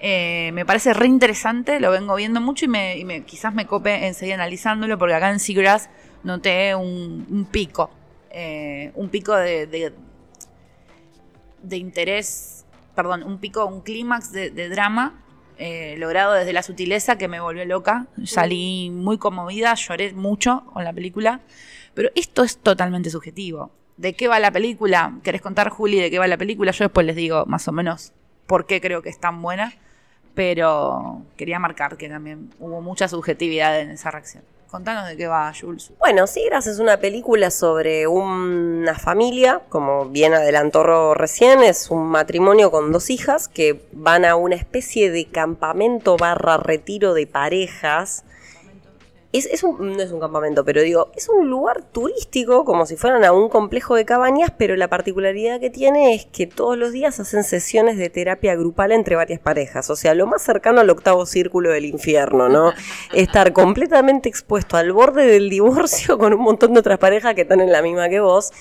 Eh, 0.06 0.50
me 0.52 0.66
parece 0.66 0.92
re 0.92 1.06
interesante, 1.06 1.80
lo 1.80 1.90
vengo 1.90 2.14
viendo 2.14 2.38
mucho 2.38 2.66
y, 2.66 2.68
me, 2.68 2.98
y 2.98 3.06
me- 3.06 3.24
quizás 3.24 3.54
me 3.54 3.64
cope 3.66 4.06
en 4.06 4.12
seguir 4.12 4.34
analizándolo, 4.34 4.98
porque 4.98 5.14
acá 5.14 5.30
en 5.30 5.38
Seagrass 5.40 5.88
noté 6.24 6.74
un, 6.74 7.48
pico, 7.50 7.90
eh, 8.30 8.92
un 8.96 9.08
pico 9.08 9.34
de, 9.34 9.66
de, 9.66 9.94
de 11.62 11.76
interés, 11.78 12.66
perdón, 12.94 13.22
un 13.22 13.38
pico, 13.38 13.64
un 13.64 13.80
clímax 13.80 14.30
de, 14.30 14.50
de 14.50 14.68
drama 14.68 15.22
eh, 15.56 15.94
logrado 15.96 16.34
desde 16.34 16.52
la 16.52 16.62
sutileza 16.62 17.16
que 17.16 17.26
me 17.26 17.40
volvió 17.40 17.64
loca. 17.64 18.06
Salí 18.24 18.90
muy 18.90 19.16
conmovida, 19.16 19.72
lloré 19.74 20.12
mucho 20.12 20.64
con 20.74 20.84
la 20.84 20.92
película, 20.92 21.40
pero 21.94 22.10
esto 22.14 22.44
es 22.44 22.58
totalmente 22.58 23.08
subjetivo. 23.08 23.70
¿De 23.96 24.12
qué 24.12 24.28
va 24.28 24.38
la 24.38 24.50
película? 24.50 25.14
¿Querés 25.22 25.40
contar, 25.40 25.70
Juli, 25.70 25.98
de 25.98 26.10
qué 26.10 26.18
va 26.18 26.26
la 26.26 26.36
película? 26.36 26.72
Yo 26.72 26.84
después 26.84 27.06
les 27.06 27.16
digo 27.16 27.46
más 27.46 27.68
o 27.68 27.72
menos 27.72 28.12
por 28.46 28.66
qué 28.66 28.82
creo 28.82 29.00
que 29.00 29.08
es 29.08 29.18
tan 29.18 29.40
buena, 29.40 29.72
pero 30.34 31.22
quería 31.36 31.58
marcar 31.58 31.96
que 31.96 32.08
también 32.08 32.50
hubo 32.58 32.80
mucha 32.80 33.08
subjetividad 33.08 33.80
en 33.80 33.90
esa 33.90 34.10
reacción. 34.10 34.42
Contanos 34.74 35.06
de 35.06 35.16
qué 35.16 35.28
va, 35.28 35.52
Jules. 35.58 35.92
Bueno, 36.00 36.26
Sigras 36.26 36.66
es 36.66 36.80
una 36.80 36.96
película 36.96 37.52
sobre 37.52 38.08
una 38.08 38.98
familia, 38.98 39.60
como 39.68 40.06
bien 40.06 40.34
adelantó 40.34 41.14
recién, 41.14 41.62
es 41.62 41.92
un 41.92 42.08
matrimonio 42.08 42.72
con 42.72 42.90
dos 42.90 43.08
hijas 43.08 43.46
que 43.46 43.86
van 43.92 44.24
a 44.24 44.34
una 44.34 44.56
especie 44.56 45.12
de 45.12 45.26
campamento 45.26 46.16
barra 46.16 46.56
retiro 46.56 47.14
de 47.14 47.28
parejas. 47.28 48.24
Es, 49.36 49.46
es 49.46 49.64
un, 49.64 49.96
no 49.96 50.00
es 50.02 50.12
un 50.12 50.20
campamento, 50.20 50.64
pero 50.64 50.80
digo, 50.80 51.10
es 51.16 51.28
un 51.28 51.50
lugar 51.50 51.82
turístico, 51.82 52.64
como 52.64 52.86
si 52.86 52.94
fueran 52.96 53.24
a 53.24 53.32
un 53.32 53.48
complejo 53.48 53.96
de 53.96 54.04
cabañas, 54.04 54.52
pero 54.56 54.76
la 54.76 54.86
particularidad 54.88 55.58
que 55.58 55.70
tiene 55.70 56.14
es 56.14 56.24
que 56.26 56.46
todos 56.46 56.78
los 56.78 56.92
días 56.92 57.18
hacen 57.18 57.42
sesiones 57.42 57.98
de 57.98 58.10
terapia 58.10 58.54
grupal 58.54 58.92
entre 58.92 59.16
varias 59.16 59.40
parejas, 59.40 59.90
o 59.90 59.96
sea, 59.96 60.14
lo 60.14 60.26
más 60.28 60.40
cercano 60.42 60.80
al 60.80 60.88
octavo 60.90 61.26
círculo 61.26 61.70
del 61.70 61.84
infierno, 61.86 62.48
¿no? 62.48 62.72
Estar 63.12 63.52
completamente 63.52 64.28
expuesto 64.28 64.76
al 64.76 64.92
borde 64.92 65.26
del 65.26 65.50
divorcio 65.50 66.16
con 66.16 66.32
un 66.32 66.40
montón 66.40 66.72
de 66.72 66.78
otras 66.80 66.98
parejas 66.98 67.34
que 67.34 67.40
están 67.42 67.60
en 67.60 67.72
la 67.72 67.82
misma 67.82 68.08
que 68.08 68.20
vos. 68.20 68.52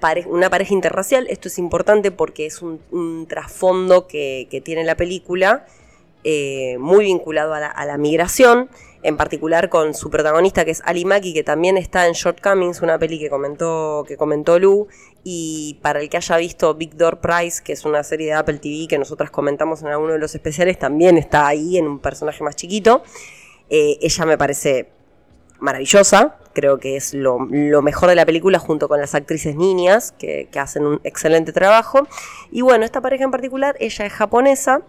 Pare- 0.00 0.26
una 0.28 0.48
pareja 0.48 0.74
interracial, 0.74 1.26
esto 1.28 1.48
es 1.48 1.58
importante 1.58 2.12
porque 2.12 2.46
es 2.46 2.62
un, 2.62 2.80
un 2.92 3.26
trasfondo 3.26 4.06
que, 4.06 4.46
que 4.48 4.60
tiene 4.60 4.84
la 4.84 4.94
película, 4.94 5.66
eh, 6.24 6.76
muy 6.78 7.04
vinculado 7.04 7.54
a 7.54 7.84
la, 7.86 7.96
migración, 7.96 8.68
en 9.02 9.16
particular 9.16 9.68
con 9.68 9.94
su 9.94 10.10
protagonista 10.10 10.64
que 10.64 10.72
es 10.72 10.82
Ali 10.84 11.04
Maki, 11.04 11.32
que 11.32 11.44
también 11.44 11.76
está 11.76 12.08
en 12.08 12.14
Shortcomings, 12.14 12.82
una 12.82 12.98
peli 12.98 13.20
que 13.20 13.30
comentó, 13.30 14.04
que 14.06 14.16
comentó 14.16 14.58
Lu, 14.58 14.88
y 15.22 15.78
para 15.80 16.00
el 16.00 16.08
que 16.08 16.16
haya 16.16 16.36
visto 16.36 16.74
Big 16.74 16.96
Door 16.96 17.20
Prize, 17.20 17.62
que 17.62 17.72
es 17.72 17.84
una 17.84 18.02
serie 18.02 18.26
de 18.26 18.32
Apple 18.32 18.58
TV 18.58 18.88
que 18.88 18.98
nosotras 18.98 19.30
comentamos 19.30 19.82
en 19.82 19.88
alguno 19.88 20.14
de 20.14 20.18
los 20.18 20.34
especiales, 20.34 20.78
también 20.78 21.18
está 21.18 21.46
ahí 21.46 21.78
en 21.78 21.86
un 21.86 22.00
personaje 22.00 22.42
más 22.42 22.56
chiquito. 22.56 23.02
Eh, 23.70 23.98
ella 24.00 24.26
me 24.26 24.36
parece 24.36 24.88
maravillosa, 25.60 26.36
creo 26.52 26.78
que 26.78 26.96
es 26.96 27.14
lo, 27.14 27.38
mejor 27.38 28.08
de 28.08 28.16
la 28.16 28.26
película 28.26 28.58
junto 28.58 28.88
con 28.88 29.00
las 29.00 29.14
actrices 29.14 29.54
niñas 29.54 30.12
que 30.18 30.48
hacen 30.56 30.84
un 30.84 31.00
excelente 31.04 31.52
trabajo. 31.52 32.08
Y 32.50 32.62
bueno, 32.62 32.84
esta 32.84 33.00
pareja 33.00 33.22
en 33.22 33.30
particular, 33.30 33.76
ella 33.78 34.06
es 34.06 34.12
japonesa, 34.12 34.82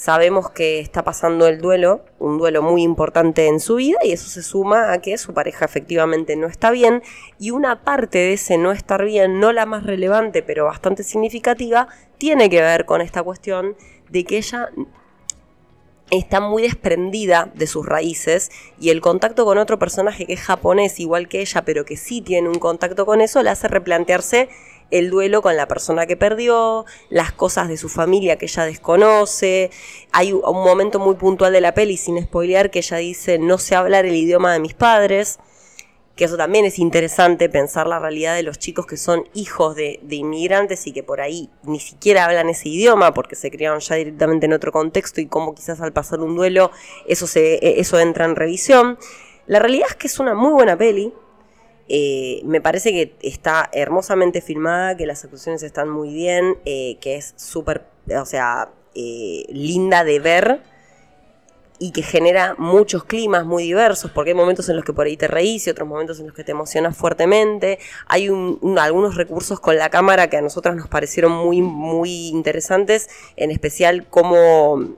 sabemos 0.00 0.48
que 0.48 0.80
está 0.80 1.04
pasando 1.04 1.46
el 1.46 1.60
duelo, 1.60 2.02
un 2.18 2.38
duelo 2.38 2.62
muy 2.62 2.82
importante 2.82 3.48
en 3.48 3.60
su 3.60 3.74
vida 3.74 3.98
y 4.02 4.12
eso 4.12 4.30
se 4.30 4.42
suma 4.42 4.94
a 4.94 5.02
que 5.02 5.18
su 5.18 5.34
pareja 5.34 5.66
efectivamente 5.66 6.36
no 6.36 6.46
está 6.46 6.70
bien 6.70 7.02
y 7.38 7.50
una 7.50 7.84
parte 7.84 8.16
de 8.16 8.32
ese 8.32 8.56
no 8.56 8.72
estar 8.72 9.04
bien, 9.04 9.40
no 9.40 9.52
la 9.52 9.66
más 9.66 9.84
relevante 9.84 10.42
pero 10.42 10.64
bastante 10.64 11.02
significativa, 11.02 11.88
tiene 12.16 12.48
que 12.48 12.62
ver 12.62 12.86
con 12.86 13.02
esta 13.02 13.22
cuestión 13.22 13.76
de 14.08 14.24
que 14.24 14.38
ella 14.38 14.70
está 16.10 16.40
muy 16.40 16.62
desprendida 16.62 17.50
de 17.54 17.66
sus 17.66 17.84
raíces 17.84 18.50
y 18.80 18.88
el 18.88 19.02
contacto 19.02 19.44
con 19.44 19.58
otro 19.58 19.78
personaje 19.78 20.24
que 20.24 20.32
es 20.32 20.40
japonés 20.40 20.98
igual 20.98 21.28
que 21.28 21.42
ella, 21.42 21.62
pero 21.66 21.84
que 21.84 21.98
sí 21.98 22.22
tiene 22.22 22.48
un 22.48 22.58
contacto 22.58 23.04
con 23.04 23.20
eso, 23.20 23.42
le 23.42 23.50
hace 23.50 23.68
replantearse 23.68 24.48
el 24.90 25.10
duelo 25.10 25.42
con 25.42 25.56
la 25.56 25.68
persona 25.68 26.06
que 26.06 26.16
perdió, 26.16 26.84
las 27.08 27.32
cosas 27.32 27.68
de 27.68 27.76
su 27.76 27.88
familia 27.88 28.36
que 28.36 28.46
ella 28.46 28.64
desconoce. 28.64 29.70
Hay 30.12 30.32
un 30.32 30.42
momento 30.42 30.98
muy 30.98 31.14
puntual 31.14 31.52
de 31.52 31.60
la 31.60 31.74
peli, 31.74 31.96
sin 31.96 32.22
spoilear, 32.22 32.70
que 32.70 32.80
ella 32.80 32.96
dice, 32.98 33.38
no 33.38 33.58
sé 33.58 33.74
hablar 33.74 34.06
el 34.06 34.16
idioma 34.16 34.52
de 34.52 34.60
mis 34.60 34.74
padres 34.74 35.38
que 36.20 36.26
eso 36.26 36.36
también 36.36 36.66
es 36.66 36.78
interesante, 36.78 37.48
pensar 37.48 37.86
la 37.86 37.98
realidad 37.98 38.34
de 38.34 38.42
los 38.42 38.58
chicos 38.58 38.84
que 38.84 38.98
son 38.98 39.26
hijos 39.32 39.74
de, 39.74 40.00
inmigrantes 40.10 40.86
y 40.86 40.92
que 40.92 41.02
por 41.02 41.22
ahí 41.22 41.48
ni 41.62 41.80
siquiera 41.80 42.26
hablan 42.26 42.50
ese 42.50 42.68
idioma 42.68 43.14
porque 43.14 43.36
se 43.36 43.50
criaron 43.50 43.80
ya 43.80 43.94
directamente 43.94 44.44
en 44.44 44.52
otro 44.52 44.70
contexto 44.70 45.22
y 45.22 45.26
cómo 45.28 45.54
quizás 45.54 45.80
al 45.80 45.94
pasar 45.94 46.20
un 46.20 46.36
duelo 46.36 46.72
eso, 47.06 47.26
se, 47.26 47.80
eso 47.80 47.98
entra 47.98 48.26
en 48.26 48.36
revisión. 48.36 48.98
La 49.46 49.60
realidad 49.60 49.86
es 49.88 49.96
que 49.96 50.08
es 50.08 50.18
una 50.18 50.34
muy 50.34 50.52
buena 50.52 50.76
peli. 50.76 51.10
Eh, 51.92 52.40
me 52.44 52.60
parece 52.60 52.92
que 52.92 53.16
está 53.20 53.68
hermosamente 53.72 54.40
filmada, 54.40 54.96
que 54.96 55.06
las 55.06 55.24
actuaciones 55.24 55.64
están 55.64 55.88
muy 55.90 56.14
bien, 56.14 56.56
eh, 56.64 56.98
que 57.00 57.16
es 57.16 57.34
súper, 57.36 57.82
o 58.16 58.24
sea, 58.24 58.70
eh, 58.94 59.44
linda 59.48 60.04
de 60.04 60.20
ver 60.20 60.60
y 61.80 61.90
que 61.92 62.02
genera 62.02 62.54
muchos 62.58 63.02
climas 63.04 63.44
muy 63.44 63.64
diversos, 63.64 64.10
porque 64.12 64.30
hay 64.30 64.34
momentos 64.36 64.68
en 64.68 64.76
los 64.76 64.84
que 64.84 64.92
por 64.92 65.06
ahí 65.06 65.16
te 65.16 65.26
reís 65.28 65.66
y 65.66 65.70
otros 65.70 65.88
momentos 65.88 66.20
en 66.20 66.26
los 66.26 66.36
que 66.36 66.44
te 66.44 66.52
emocionas 66.52 66.96
fuertemente. 66.96 67.78
Hay 68.06 68.28
un- 68.28 68.58
un- 68.60 68.78
algunos 68.78 69.16
recursos 69.16 69.58
con 69.58 69.76
la 69.76 69.88
cámara 69.88 70.28
que 70.30 70.36
a 70.36 70.42
nosotras 70.42 70.76
nos 70.76 70.88
parecieron 70.88 71.32
muy, 71.32 71.60
muy 71.62 72.28
interesantes, 72.28 73.08
en 73.36 73.50
especial 73.50 74.06
como 74.08 74.90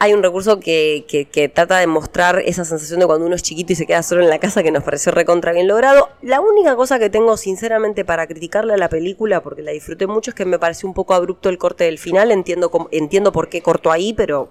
hay 0.00 0.12
un 0.12 0.22
recurso 0.22 0.60
que, 0.60 1.04
que- 1.08 1.48
trata 1.48 1.78
de 1.78 1.86
mostrar 1.86 2.38
esa 2.40 2.64
sensación 2.64 3.00
de 3.00 3.06
cuando 3.06 3.26
uno 3.26 3.34
es 3.34 3.42
chiquito 3.42 3.72
y 3.72 3.76
se 3.76 3.86
queda 3.86 4.02
solo 4.02 4.22
en 4.22 4.28
la 4.30 4.38
casa, 4.38 4.62
que 4.62 4.70
nos 4.70 4.84
pareció 4.84 5.12
recontra 5.12 5.52
bien 5.52 5.66
logrado. 5.66 6.08
La 6.22 6.40
única 6.40 6.76
cosa 6.76 6.98
que 6.98 7.10
tengo 7.10 7.36
sinceramente 7.36 8.04
para 8.04 8.26
criticarle 8.26 8.74
a 8.74 8.76
la 8.76 8.88
película, 8.88 9.42
porque 9.42 9.62
la 9.62 9.72
disfruté 9.72 10.06
mucho, 10.06 10.30
es 10.30 10.34
que 10.34 10.44
me 10.44 10.58
pareció 10.58 10.88
un 10.88 10.94
poco 10.94 11.14
abrupto 11.14 11.48
el 11.48 11.58
corte 11.58 11.84
del 11.84 11.98
final. 11.98 12.30
Entiendo, 12.30 12.70
entiendo 12.92 13.32
por 13.32 13.48
qué 13.48 13.60
cortó 13.62 13.90
ahí, 13.90 14.12
pero 14.12 14.48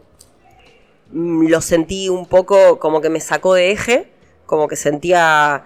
mm, 1.11 1.47
lo 1.47 1.61
sentí 1.61 2.09
un 2.09 2.25
poco 2.25 2.79
como 2.79 3.01
que 3.01 3.09
me 3.09 3.19
sacó 3.19 3.53
de 3.53 3.71
eje, 3.71 4.07
como 4.45 4.67
que 4.67 4.75
sentía 4.75 5.65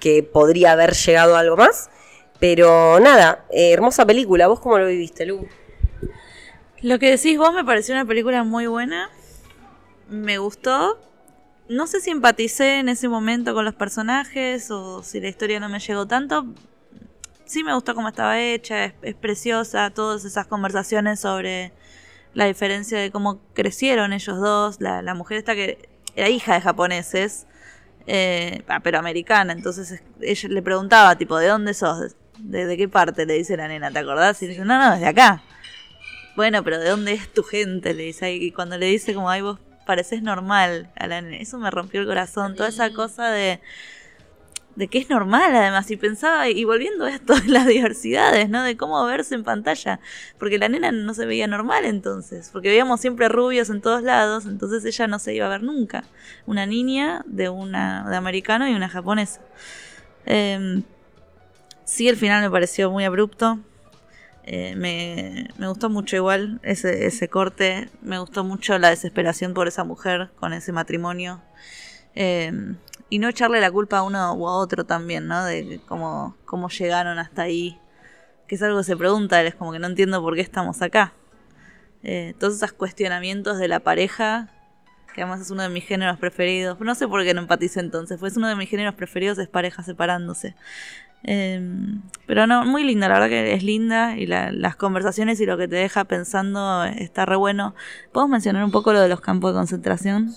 que 0.00 0.22
podría 0.22 0.72
haber 0.72 0.94
llegado 0.94 1.36
algo 1.36 1.56
más. 1.56 1.90
Pero 2.38 3.00
nada, 3.00 3.46
eh, 3.50 3.72
hermosa 3.72 4.04
película. 4.06 4.46
¿Vos 4.46 4.60
cómo 4.60 4.78
lo 4.78 4.86
viviste, 4.86 5.24
Lu? 5.26 5.46
Lo 6.82 6.98
que 6.98 7.10
decís 7.10 7.38
vos 7.38 7.52
me 7.54 7.64
pareció 7.64 7.94
una 7.94 8.04
película 8.04 8.42
muy 8.44 8.66
buena. 8.66 9.10
Me 10.08 10.38
gustó. 10.38 10.98
No 11.68 11.86
sé 11.86 12.00
si 12.00 12.10
empaticé 12.10 12.78
en 12.78 12.88
ese 12.88 13.08
momento 13.08 13.54
con 13.54 13.64
los 13.64 13.74
personajes 13.74 14.70
o 14.70 15.02
si 15.02 15.20
la 15.20 15.28
historia 15.28 15.58
no 15.58 15.68
me 15.68 15.80
llegó 15.80 16.06
tanto. 16.06 16.46
Sí 17.44 17.64
me 17.64 17.74
gustó 17.74 17.94
cómo 17.94 18.08
estaba 18.08 18.40
hecha, 18.40 18.84
es, 19.02 19.14
preciosa, 19.14 19.90
todas 19.90 20.24
esas 20.24 20.46
conversaciones 20.46 21.20
sobre 21.20 21.72
la 22.34 22.46
diferencia 22.46 22.98
de 22.98 23.10
cómo 23.10 23.40
crecieron 23.54 24.12
ellos 24.12 24.38
dos. 24.38 24.80
La, 24.80 25.02
la 25.02 25.14
mujer 25.14 25.38
esta 25.38 25.54
que 25.54 25.88
era 26.14 26.28
hija 26.28 26.54
de 26.54 26.60
japoneses, 26.60 27.46
eh, 28.06 28.62
ah, 28.68 28.80
pero 28.80 28.98
americana, 28.98 29.52
entonces 29.52 29.90
es- 29.92 30.02
ella 30.20 30.48
le 30.50 30.62
preguntaba, 30.62 31.16
tipo, 31.16 31.36
¿de 31.38 31.48
dónde 31.48 31.74
sos? 31.74 32.16
¿De, 32.38 32.76
qué 32.76 32.88
parte? 32.88 33.26
Le 33.26 33.34
dice 33.34 33.56
la 33.56 33.68
nena, 33.68 33.90
¿te 33.90 33.98
acordás? 33.98 34.42
Y 34.42 34.46
dice, 34.48 34.64
no, 34.64 34.78
no, 34.78 34.94
es 34.94 35.00
de 35.00 35.06
acá. 35.06 35.42
Bueno, 36.36 36.62
pero 36.62 36.78
¿de 36.78 36.90
dónde 36.90 37.14
es 37.14 37.32
tu 37.32 37.42
gente? 37.42 37.94
Le 37.94 38.04
dice. 38.04 38.32
Y 38.32 38.52
cuando 38.52 38.76
le 38.76 38.86
dice 38.86 39.14
como, 39.14 39.30
ay, 39.30 39.40
vos 39.40 39.58
pareces 39.86 40.22
normal 40.22 40.90
a 40.96 41.06
la 41.06 41.22
nena. 41.22 41.38
Eso 41.38 41.58
me 41.58 41.70
rompió 41.70 42.02
el 42.02 42.06
corazón. 42.06 42.54
Toda 42.54 42.68
esa 42.68 42.92
cosa 42.92 43.30
de, 43.30 43.60
de 44.74 44.88
que 44.88 44.98
es 44.98 45.08
normal 45.08 45.56
además. 45.56 45.90
Y 45.90 45.96
pensaba, 45.96 46.50
y 46.50 46.64
volviendo 46.64 47.06
a 47.06 47.10
esto 47.10 47.34
de 47.34 47.48
las 47.48 47.66
diversidades, 47.66 48.50
¿no? 48.50 48.62
De 48.62 48.76
cómo 48.76 49.02
verse 49.06 49.34
en 49.34 49.44
pantalla. 49.44 49.98
Porque 50.38 50.58
la 50.58 50.68
nena 50.68 50.92
no 50.92 51.14
se 51.14 51.24
veía 51.24 51.46
normal 51.46 51.86
entonces. 51.86 52.50
Porque 52.52 52.68
veíamos 52.68 53.00
siempre 53.00 53.30
rubios 53.30 53.70
en 53.70 53.80
todos 53.80 54.02
lados. 54.02 54.44
Entonces 54.44 54.84
ella 54.84 55.06
no 55.06 55.18
se 55.18 55.34
iba 55.34 55.46
a 55.46 55.50
ver 55.50 55.62
nunca. 55.62 56.04
Una 56.44 56.66
niña 56.66 57.22
de 57.26 57.48
una 57.48 58.06
de 58.10 58.16
americano 58.16 58.68
y 58.68 58.74
una 58.74 58.90
japonesa. 58.90 59.40
Em, 60.26 60.82
sí, 61.84 62.08
el 62.08 62.16
final 62.16 62.42
me 62.42 62.50
pareció 62.50 62.90
muy 62.90 63.04
abrupto. 63.04 63.58
Eh, 64.46 64.76
me, 64.76 65.48
me 65.58 65.66
gustó 65.66 65.90
mucho 65.90 66.16
igual 66.16 66.60
ese, 66.62 67.06
ese 67.06 67.28
corte. 67.28 67.90
Me 68.00 68.18
gustó 68.18 68.44
mucho 68.44 68.78
la 68.78 68.90
desesperación 68.90 69.54
por 69.54 69.68
esa 69.68 69.84
mujer 69.84 70.30
con 70.38 70.52
ese 70.52 70.72
matrimonio. 70.72 71.42
Eh, 72.14 72.52
y 73.10 73.18
no 73.18 73.28
echarle 73.28 73.60
la 73.60 73.70
culpa 73.70 73.98
a 73.98 74.02
uno 74.02 74.34
u 74.34 74.48
a 74.48 74.56
otro 74.56 74.84
también, 74.84 75.26
¿no? 75.26 75.44
De 75.44 75.80
cómo, 75.86 76.36
cómo 76.44 76.68
llegaron 76.68 77.18
hasta 77.18 77.42
ahí. 77.42 77.78
Que 78.48 78.54
es 78.54 78.62
algo 78.62 78.78
que 78.78 78.84
se 78.84 78.96
pregunta, 78.96 79.42
es 79.42 79.54
como 79.54 79.72
que 79.72 79.78
no 79.78 79.88
entiendo 79.88 80.22
por 80.22 80.34
qué 80.34 80.40
estamos 80.40 80.80
acá. 80.82 81.12
Eh, 82.02 82.34
todos 82.38 82.54
esos 82.54 82.72
cuestionamientos 82.72 83.58
de 83.58 83.68
la 83.68 83.80
pareja 83.80 84.50
que 85.16 85.22
además 85.22 85.40
es 85.40 85.50
uno 85.50 85.62
de 85.62 85.70
mis 85.70 85.84
géneros 85.84 86.18
preferidos. 86.18 86.78
No 86.78 86.94
sé 86.94 87.08
por 87.08 87.24
qué 87.24 87.32
no 87.32 87.40
empaticé 87.40 87.80
entonces, 87.80 88.18
pues 88.20 88.36
uno 88.36 88.48
de 88.48 88.54
mis 88.54 88.68
géneros 88.68 88.94
preferidos 88.94 89.38
es 89.38 89.48
parejas 89.48 89.86
separándose. 89.86 90.54
Em, 91.28 92.02
pero 92.26 92.46
no, 92.46 92.64
muy 92.64 92.84
linda, 92.84 93.08
la 93.08 93.14
verdad 93.14 93.28
que 93.28 93.52
es 93.52 93.64
linda 93.64 94.16
y 94.16 94.26
las 94.26 94.76
conversaciones 94.76 95.40
y 95.40 95.46
lo 95.46 95.58
que 95.58 95.66
te 95.66 95.74
deja 95.74 96.04
pensando 96.04 96.84
está 96.84 97.26
re 97.26 97.34
bueno. 97.34 97.74
¿Podemos 98.12 98.30
mencionar 98.30 98.64
un 98.64 98.70
poco 98.70 98.92
lo 98.92 99.00
de 99.00 99.08
los 99.08 99.20
campos 99.20 99.52
de 99.52 99.58
concentración? 99.58 100.32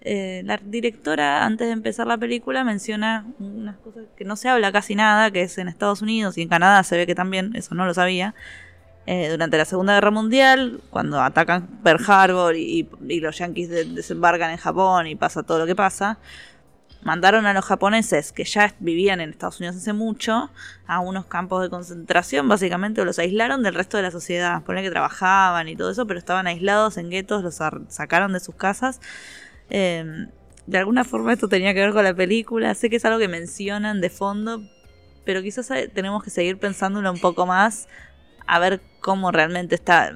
Eh, 0.00 0.42
la 0.44 0.56
directora, 0.56 1.44
antes 1.44 1.68
de 1.68 1.72
empezar 1.72 2.08
la 2.08 2.18
película, 2.18 2.64
menciona 2.64 3.26
unas 3.38 3.76
cosas 3.76 4.06
que 4.16 4.24
no 4.24 4.34
se 4.34 4.48
habla 4.48 4.72
casi 4.72 4.96
nada, 4.96 5.30
que 5.30 5.42
es 5.42 5.56
en 5.58 5.68
Estados 5.68 6.02
Unidos 6.02 6.36
y 6.36 6.42
en 6.42 6.48
Canadá 6.48 6.82
se 6.82 6.96
ve 6.96 7.06
que 7.06 7.14
también, 7.14 7.54
eso 7.54 7.76
no 7.76 7.86
lo 7.86 7.94
sabía. 7.94 8.34
Eh, 9.06 9.28
durante 9.30 9.56
la 9.56 9.64
Segunda 9.64 9.94
Guerra 9.94 10.10
Mundial, 10.10 10.80
cuando 10.90 11.20
atacan 11.20 11.68
Pearl 11.84 12.04
Harbor 12.08 12.56
y, 12.56 12.88
los 13.20 13.38
yanquis 13.38 13.68
desembarcan 13.68 14.50
en 14.50 14.56
Japón 14.56 15.06
y 15.06 15.14
pasa 15.14 15.44
todo 15.44 15.60
lo 15.60 15.66
que 15.66 15.76
pasa, 15.76 16.18
mandaron 17.02 17.46
a 17.46 17.52
los 17.52 17.64
japoneses 17.64 18.32
que 18.32 18.44
ya 18.44 18.74
vivían 18.78 19.20
en 19.20 19.30
Estados 19.30 19.58
Unidos 19.60 19.76
hace 19.76 19.92
mucho 19.92 20.50
a 20.86 21.00
unos 21.00 21.26
campos 21.26 21.62
de 21.62 21.70
concentración, 21.70 22.48
básicamente 22.48 23.04
los 23.04 23.18
aislaron 23.18 23.62
del 23.62 23.74
resto 23.74 23.96
de 23.96 24.04
la 24.04 24.10
sociedad. 24.10 24.62
Ponen 24.62 24.84
que 24.84 24.90
trabajaban 24.90 25.68
y 25.68 25.76
todo 25.76 25.90
eso, 25.90 26.06
pero 26.06 26.18
estaban 26.18 26.46
aislados 26.46 26.96
en 26.96 27.10
guetos, 27.10 27.42
los 27.42 27.60
sacaron 27.88 28.32
de 28.32 28.40
sus 28.40 28.54
casas. 28.54 29.00
Em, 29.70 30.28
de 30.66 30.78
alguna 30.78 31.04
forma 31.04 31.32
esto 31.32 31.48
tenía 31.48 31.74
que 31.74 31.80
ver 31.80 31.92
con 31.92 32.04
la 32.04 32.14
película. 32.14 32.74
Sé 32.74 32.88
que 32.88 32.96
es 32.96 33.04
algo 33.04 33.18
que 33.18 33.28
mencionan 33.28 34.00
de 34.00 34.10
fondo, 34.10 34.62
pero 35.24 35.42
quizás 35.42 35.70
eh, 35.72 35.90
tenemos 35.92 36.22
que 36.22 36.30
seguir 36.30 36.58
pensándolo 36.58 37.10
un 37.10 37.20
poco 37.20 37.46
más, 37.46 37.88
a 38.46 38.58
ver 38.58 38.80
cómo 39.00 39.32
realmente 39.32 39.74
está. 39.74 40.12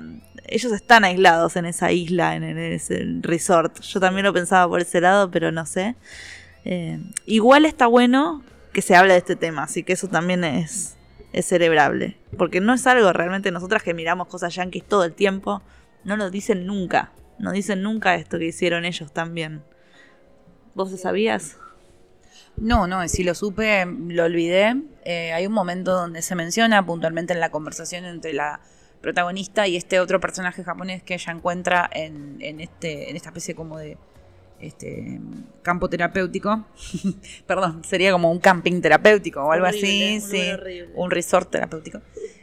Ellos 0.48 0.72
están 0.72 1.04
aislados 1.04 1.56
en 1.56 1.66
esa 1.66 1.90
isla, 1.90 2.36
en 2.36 2.44
ese 2.44 3.04
resort. 3.22 3.80
Yo 3.80 3.98
también 3.98 4.24
lo 4.24 4.32
pensaba 4.32 4.68
por 4.68 4.80
ese 4.80 5.00
lado, 5.00 5.30
pero 5.30 5.50
no 5.50 5.66
sé. 5.66 5.96
Eh, 6.68 6.98
igual 7.26 7.64
está 7.64 7.86
bueno 7.86 8.42
que 8.72 8.82
se 8.82 8.96
hable 8.96 9.12
de 9.12 9.20
este 9.20 9.36
tema, 9.36 9.62
así 9.62 9.84
que 9.84 9.92
eso 9.92 10.08
también 10.08 10.42
es, 10.42 10.96
es 11.32 11.46
celebrable. 11.46 12.18
Porque 12.36 12.60
no 12.60 12.74
es 12.74 12.84
algo 12.88 13.12
realmente 13.12 13.52
nosotras 13.52 13.84
que 13.84 13.94
miramos 13.94 14.26
cosas 14.26 14.52
yankees 14.56 14.84
todo 14.84 15.04
el 15.04 15.14
tiempo, 15.14 15.62
no 16.02 16.16
lo 16.16 16.28
dicen 16.28 16.66
nunca. 16.66 17.12
No 17.38 17.52
dicen 17.52 17.82
nunca 17.82 18.16
esto 18.16 18.38
que 18.38 18.46
hicieron 18.46 18.84
ellos 18.84 19.12
también. 19.12 19.62
¿Vos 20.74 20.90
lo 20.90 20.96
sabías? 20.96 21.56
No, 22.56 22.88
no, 22.88 23.06
si 23.08 23.22
lo 23.22 23.34
supe, 23.34 23.86
lo 23.86 24.24
olvidé. 24.24 24.82
Eh, 25.04 25.32
hay 25.32 25.46
un 25.46 25.52
momento 25.52 25.92
donde 25.92 26.20
se 26.20 26.34
menciona 26.34 26.84
puntualmente 26.84 27.32
en 27.32 27.38
la 27.40 27.50
conversación 27.50 28.06
entre 28.06 28.32
la 28.32 28.60
protagonista 29.02 29.68
y 29.68 29.76
este 29.76 30.00
otro 30.00 30.18
personaje 30.18 30.64
japonés 30.64 31.04
que 31.04 31.14
ella 31.14 31.32
encuentra 31.32 31.88
en, 31.92 32.38
en, 32.40 32.60
este, 32.60 33.08
en 33.08 33.14
esta 33.14 33.28
especie 33.28 33.54
como 33.54 33.78
de 33.78 33.98
este 34.60 35.20
campo 35.62 35.88
terapéutico. 35.88 36.66
Perdón, 37.46 37.82
sería 37.84 38.12
como 38.12 38.30
un 38.30 38.38
camping 38.38 38.80
terapéutico 38.80 39.42
o 39.42 39.52
algo 39.52 39.66
así, 39.66 40.20
sí, 40.20 40.50
un 40.94 41.10
resort 41.10 41.50
terapéutico. 41.50 42.00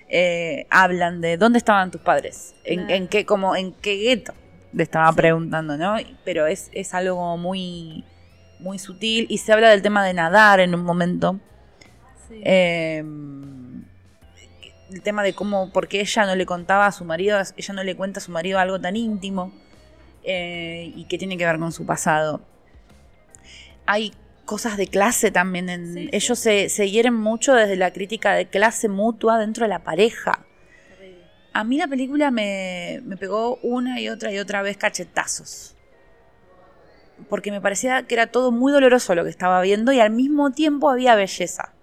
Eh, 0.09 0.67
hablan 0.69 1.21
de 1.21 1.37
dónde 1.37 1.57
estaban 1.57 1.89
tus 1.89 2.01
padres, 2.01 2.53
en, 2.63 3.07
qué 3.07 3.25
como 3.25 3.55
en 3.55 3.73
qué 3.73 3.95
gueto 3.97 4.33
le 4.71 4.83
estaba 4.83 5.11
preguntando, 5.13 5.77
¿no? 5.77 5.95
Pero 6.23 6.45
es, 6.45 6.69
es 6.73 6.93
algo 6.93 7.37
muy 7.37 8.03
muy 8.59 8.79
sutil 8.79 9.27
y 9.29 9.39
se 9.39 9.51
habla 9.51 9.69
del 9.69 9.81
tema 9.81 10.05
de 10.05 10.13
nadar 10.13 10.59
en 10.59 10.73
un 10.73 10.83
momento. 10.83 11.39
Em, 12.29 13.83
el 14.89 15.01
tema 15.01 15.23
de 15.23 15.33
cómo, 15.33 15.71
porque 15.71 15.99
ella 15.99 16.25
no 16.25 16.35
le 16.35 16.45
contaba 16.45 16.87
a 16.87 16.91
su 16.91 17.03
marido, 17.03 17.39
ella 17.57 17.73
no 17.73 17.83
le 17.83 17.95
cuenta 17.95 18.19
a 18.19 18.23
su 18.23 18.31
marido 18.31 18.59
algo 18.59 18.79
tan 18.79 18.95
íntimo 18.95 19.51
eh, 20.23 20.91
y 20.95 21.05
que 21.05 21.17
tiene 21.17 21.37
que 21.37 21.45
ver 21.45 21.59
con 21.59 21.71
su 21.71 21.85
pasado. 21.85 22.41
Hay 23.85 24.13
cosas 24.45 24.77
de 24.77 24.87
clase 24.87 25.31
también. 25.31 25.69
En, 25.69 26.09
ellos 26.11 26.39
se, 26.39 26.69
se, 26.69 26.89
hieren 26.89 27.13
mucho 27.13 27.53
desde 27.53 27.75
la 27.75 27.91
crítica 27.91 28.33
de 28.33 28.47
clase 28.47 28.89
mutua 28.89 29.37
dentro 29.37 29.65
de 29.65 29.69
la 29.69 29.83
pareja. 29.83 30.45
A 31.53 31.63
mí 31.63 31.77
la 31.77 31.87
película 31.87 32.31
me, 32.31 33.01
me 33.03 33.15
pegó 33.15 33.57
una 33.57 34.01
y 34.01 34.09
otra 34.09 34.31
y 34.31 34.39
otra 34.39 34.61
vez 34.61 34.77
cachetazos. 34.77 35.75
Porque 37.29 37.51
me 37.51 37.61
parecía 37.61 38.03
que 38.03 38.15
era 38.15 38.27
todo 38.27 38.51
muy 38.51 38.73
doloroso 38.73 39.13
lo 39.13 39.23
que 39.23 39.29
estaba 39.29 39.61
viendo 39.61 39.91
y 39.91 39.99
al 39.99 40.09
mismo 40.09 40.51
tiempo 40.51 40.89
había 40.89 41.15
belleza. 41.15 41.73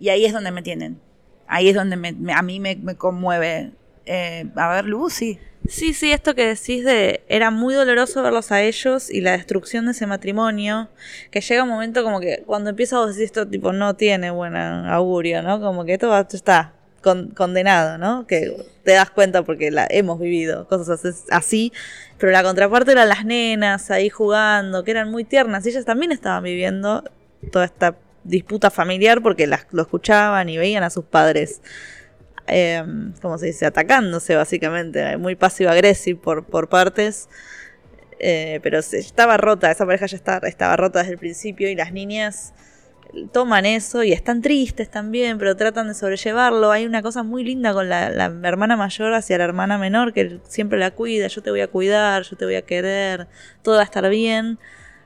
Y 0.00 0.08
ahí 0.08 0.24
es 0.24 0.32
donde 0.32 0.50
me 0.50 0.62
tienen. 0.62 1.00
Ahí 1.46 1.68
es 1.68 1.74
donde 1.74 1.96
a 2.32 2.42
mí 2.42 2.60
me, 2.60 2.76
me 2.76 2.96
conmueve. 2.96 3.72
Eh, 4.06 4.50
a 4.56 4.68
ver, 4.70 4.86
Lucy. 4.86 5.34
Sí, 5.34 5.38
sí, 5.68 6.12
esto 6.12 6.34
que 6.34 6.46
decís 6.46 6.84
de 6.84 7.22
era 7.28 7.50
muy 7.50 7.74
doloroso 7.74 8.22
verlos 8.22 8.52
a 8.52 8.62
ellos 8.62 9.10
y 9.10 9.20
la 9.20 9.32
destrucción 9.32 9.86
de 9.86 9.92
ese 9.92 10.06
matrimonio, 10.06 10.88
que 11.30 11.40
llega 11.40 11.62
un 11.62 11.68
momento 11.68 12.02
como 12.02 12.20
que 12.20 12.42
cuando 12.46 12.70
empieza 12.70 12.98
a 13.02 13.06
decir 13.06 13.24
esto 13.24 13.46
tipo 13.46 13.72
no 13.72 13.94
tiene 13.94 14.30
buen 14.30 14.56
augurio, 14.56 15.42
¿no? 15.42 15.60
Como 15.60 15.84
que 15.84 15.98
todo 15.98 16.18
está 16.32 16.72
condenado, 17.34 17.98
¿no? 17.98 18.26
Que 18.26 18.54
te 18.84 18.92
das 18.92 19.10
cuenta 19.10 19.42
porque 19.42 19.70
la 19.70 19.86
hemos 19.90 20.18
vivido, 20.18 20.66
cosas 20.68 21.24
así, 21.30 21.72
pero 22.18 22.32
la 22.32 22.42
contraparte 22.42 22.92
eran 22.92 23.08
las 23.08 23.24
nenas 23.24 23.90
ahí 23.90 24.10
jugando, 24.10 24.84
que 24.84 24.90
eran 24.90 25.10
muy 25.10 25.24
tiernas, 25.24 25.64
y 25.66 25.70
ellas 25.70 25.84
también 25.84 26.12
estaban 26.12 26.44
viviendo 26.44 27.04
toda 27.52 27.64
esta 27.64 27.96
disputa 28.24 28.70
familiar 28.70 29.22
porque 29.22 29.46
las, 29.46 29.66
lo 29.70 29.82
escuchaban 29.82 30.48
y 30.50 30.58
veían 30.58 30.82
a 30.82 30.90
sus 30.90 31.04
padres 31.04 31.62
eh, 32.50 32.84
¿cómo 33.22 33.38
se 33.38 33.46
dice? 33.46 33.66
Atacándose 33.66 34.36
básicamente, 34.36 35.16
muy 35.16 35.36
pasivo-agresivo 35.36 36.20
por, 36.20 36.44
por 36.44 36.68
partes. 36.68 37.28
Eh, 38.22 38.60
pero 38.62 38.78
estaba 38.78 39.38
rota, 39.38 39.70
esa 39.70 39.86
pareja 39.86 40.04
ya 40.04 40.18
estaba 40.42 40.76
rota 40.76 40.98
desde 40.98 41.12
el 41.12 41.18
principio 41.18 41.70
y 41.70 41.74
las 41.74 41.92
niñas 41.92 42.52
toman 43.32 43.66
eso 43.66 44.02
y 44.02 44.12
están 44.12 44.42
tristes 44.42 44.90
también, 44.90 45.38
pero 45.38 45.56
tratan 45.56 45.88
de 45.88 45.94
sobrellevarlo. 45.94 46.70
Hay 46.70 46.86
una 46.86 47.02
cosa 47.02 47.22
muy 47.22 47.44
linda 47.44 47.72
con 47.72 47.88
la, 47.88 48.06
hermana 48.44 48.76
mayor 48.76 49.14
hacia 49.14 49.38
la 49.38 49.44
hermana 49.44 49.78
menor 49.78 50.12
que 50.12 50.38
siempre 50.44 50.78
la 50.78 50.90
cuida, 50.92 51.26
yo 51.28 51.42
te 51.42 51.50
voy 51.50 51.60
a 51.60 51.68
cuidar, 51.68 52.22
yo 52.22 52.36
te 52.36 52.44
voy 52.44 52.56
a 52.56 52.62
querer, 52.62 53.26
todo 53.62 53.76
va 53.76 53.82
a 53.82 53.84
estar 53.84 54.08
bien. 54.10 54.58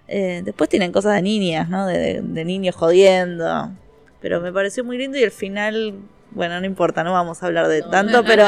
Eh, 0.08 0.42
después 0.44 0.68
tienen 0.68 0.92
cosas 0.92 1.14
de 1.14 1.22
niñas, 1.22 1.68
¿no? 1.68 1.86
De, 1.86 2.20
de, 2.20 2.44
niños 2.44 2.74
jodiendo. 2.74 3.72
Pero 4.20 4.40
me 4.40 4.52
pareció 4.52 4.84
muy 4.84 4.98
lindo 4.98 5.18
y 5.18 5.22
el 5.22 5.30
final 5.30 5.94
bueno, 6.34 6.60
no 6.60 6.66
importa, 6.66 7.04
no 7.04 7.12
vamos 7.12 7.42
a 7.42 7.46
hablar 7.46 7.68
de 7.68 7.82
tanto, 7.82 8.24
pero. 8.24 8.44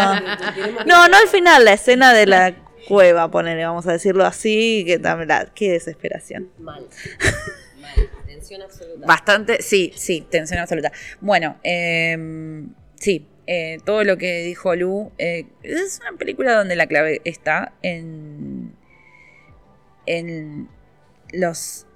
No, 0.87 1.09
no 1.09 1.17
al 1.17 1.29
final, 1.29 1.65
la 1.65 1.73
escena 1.73 2.13
de 2.13 2.27
la 2.27 2.55
cueva, 2.89 3.31
ponele, 3.31 3.65
vamos 3.65 3.87
a 3.87 3.93
decirlo 3.93 4.25
así, 4.25 4.85
que 4.87 4.99
también 4.99 5.31
qué 5.55 5.73
desesperación. 5.73 6.51
Mal. 6.59 6.87
Mal. 7.81 8.11
Tensión 8.27 8.63
absoluta. 8.63 9.07
Bastante, 9.07 9.63
sí, 9.63 9.93
sí, 9.97 10.27
tensión 10.29 10.61
absoluta. 10.61 10.93
Bueno, 11.21 11.57
eh, 11.63 12.65
sí, 12.97 13.27
eh, 13.47 13.79
todo 13.85 14.03
lo 14.03 14.19
que 14.19 14.43
dijo 14.43 14.75
Lu, 14.75 15.13
eh, 15.19 15.47
es 15.63 16.01
una 16.01 16.19
película 16.19 16.55
donde 16.55 16.75
la 16.75 16.89
clave 16.89 17.21
está 17.25 17.73
en, 17.83 18.75
en 20.07 20.69
los 21.33 21.87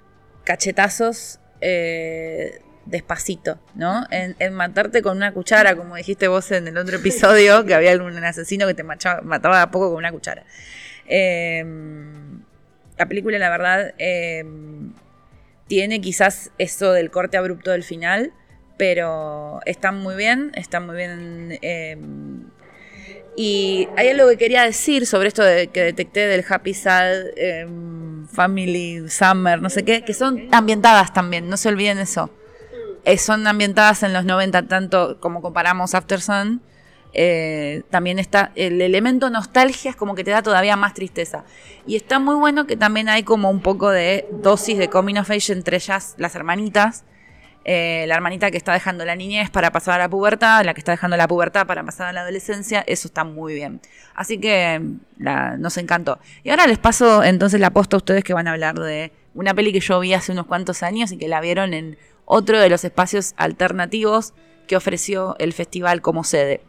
cachetazos 0.44 1.40
eh, 1.61 2.61
despacito, 2.87 3.59
¿no? 3.75 4.07
En, 4.11 4.53
matarte 4.55 5.03
con 5.03 5.16
una 5.16 5.33
cuchara, 5.33 5.77
como 5.77 5.97
dijiste 5.97 6.29
vos 6.29 6.51
en 6.51 6.69
el 6.69 6.77
otro 6.77 6.97
episodio, 6.97 7.64
que 7.64 7.75
había 7.75 7.93
algún 7.93 8.16
asesino 8.25 8.66
que 8.66 8.75
te 8.75 8.83
mataba 8.83 9.62
a 9.62 9.71
poco 9.71 9.88
con 9.88 9.97
una 9.99 10.12
cuchara. 10.12 10.45
Em, 11.07 12.43
la 12.99 13.07
película, 13.07 13.38
la 13.38 13.51
verdad, 13.51 13.95
em, 13.99 14.93
tiene 15.66 16.01
quizás 16.01 16.51
eso 16.59 16.93
del 16.93 17.11
corte 17.11 17.37
abrupto 17.37 17.71
del 17.71 17.85
final, 17.85 18.33
pero 18.77 19.61
está 19.66 19.93
muy 19.93 20.16
bien, 20.16 20.53
está 20.55 20.81
muy 20.81 20.97
bien. 20.97 21.59
Em, 21.62 22.45
y 23.37 23.88
hay 23.97 24.09
algo 24.09 24.29
que 24.29 24.37
quería 24.37 24.62
decir 24.64 25.07
sobre 25.07 25.29
esto 25.29 25.45
de, 25.45 25.69
que 25.69 25.83
detecté 25.83 26.27
del 26.27 26.45
Happy 26.49 26.75
Sad, 26.75 27.12
Family, 28.33 29.09
Summer, 29.09 29.61
no 29.61 29.71
sé 29.71 29.85
qué, 29.85 30.03
que 30.03 30.14
son 30.14 30.49
ambientadas 30.53 31.12
también, 31.12 31.49
no 31.49 31.57
se 31.57 31.69
olviden 31.69 31.99
eso. 31.99 32.31
Eh, 33.04 33.18
son 33.18 33.46
ambientadas 33.46 34.02
en 34.02 34.12
los 34.12 34.24
90, 34.24 34.66
tanto 34.66 35.18
como 35.20 35.42
comparamos 35.42 35.94
After 35.94 36.20
Sun. 36.20 36.62
Eh, 37.12 37.82
también 37.90 38.20
está 38.20 38.52
el 38.54 38.80
elemento 38.80 39.30
nostalgia 39.30 39.90
es 39.90 39.96
como 39.96 40.14
que 40.14 40.22
te 40.22 40.30
da 40.30 40.42
todavía 40.42 40.76
más 40.76 40.94
tristeza. 40.94 41.44
Y 41.86 41.96
está 41.96 42.18
muy 42.18 42.36
bueno 42.36 42.66
que 42.66 42.76
también 42.76 43.08
hay 43.08 43.24
como 43.24 43.50
un 43.50 43.60
poco 43.60 43.90
de 43.90 44.28
dosis 44.30 44.78
de 44.78 44.88
coming 44.88 45.16
of 45.16 45.30
age 45.30 45.52
entre 45.52 45.76
ellas 45.76 46.14
las 46.18 46.34
hermanitas. 46.36 47.04
Eh, 47.64 48.04
la 48.08 48.14
hermanita 48.14 48.50
que 48.50 48.56
está 48.56 48.72
dejando 48.72 49.04
la 49.04 49.14
niñez 49.14 49.50
para 49.50 49.70
pasar 49.70 49.96
a 49.96 50.04
la 50.04 50.08
pubertad 50.08 50.64
la 50.64 50.72
que 50.72 50.80
está 50.80 50.92
dejando 50.92 51.18
la 51.18 51.28
pubertad 51.28 51.66
para 51.66 51.84
pasar 51.84 52.08
a 52.08 52.12
la 52.14 52.22
adolescencia 52.22 52.82
eso 52.86 53.08
está 53.08 53.24
muy 53.24 53.54
bien. 53.54 53.80
Así 54.14 54.38
que 54.38 54.80
nos 55.18 55.76
encantó. 55.76 56.18
Y 56.42 56.50
ahora 56.50 56.66
les 56.66 56.78
paso 56.78 57.22
entonces 57.22 57.60
la 57.60 57.70
posta 57.70 57.96
a 57.96 57.98
ustedes 57.98 58.24
que 58.24 58.34
van 58.34 58.48
a 58.48 58.52
hablar 58.52 58.78
de 58.78 59.12
una 59.34 59.52
peli 59.54 59.72
que 59.72 59.80
yo 59.80 60.00
vi 60.00 60.14
hace 60.14 60.32
unos 60.32 60.46
cuantos 60.46 60.82
años 60.82 61.12
y 61.12 61.18
que 61.18 61.28
la 61.28 61.40
vieron 61.40 61.74
en 61.74 61.98
otro 62.33 62.61
de 62.61 62.71
los 62.71 62.85
espacios 62.85 63.35
alternativos 63.37 64.35
que 64.69 64.77
ofreció 64.77 65.35
el 65.40 65.53
festival 65.53 66.01
como 66.01 66.23
sede. 66.23 66.61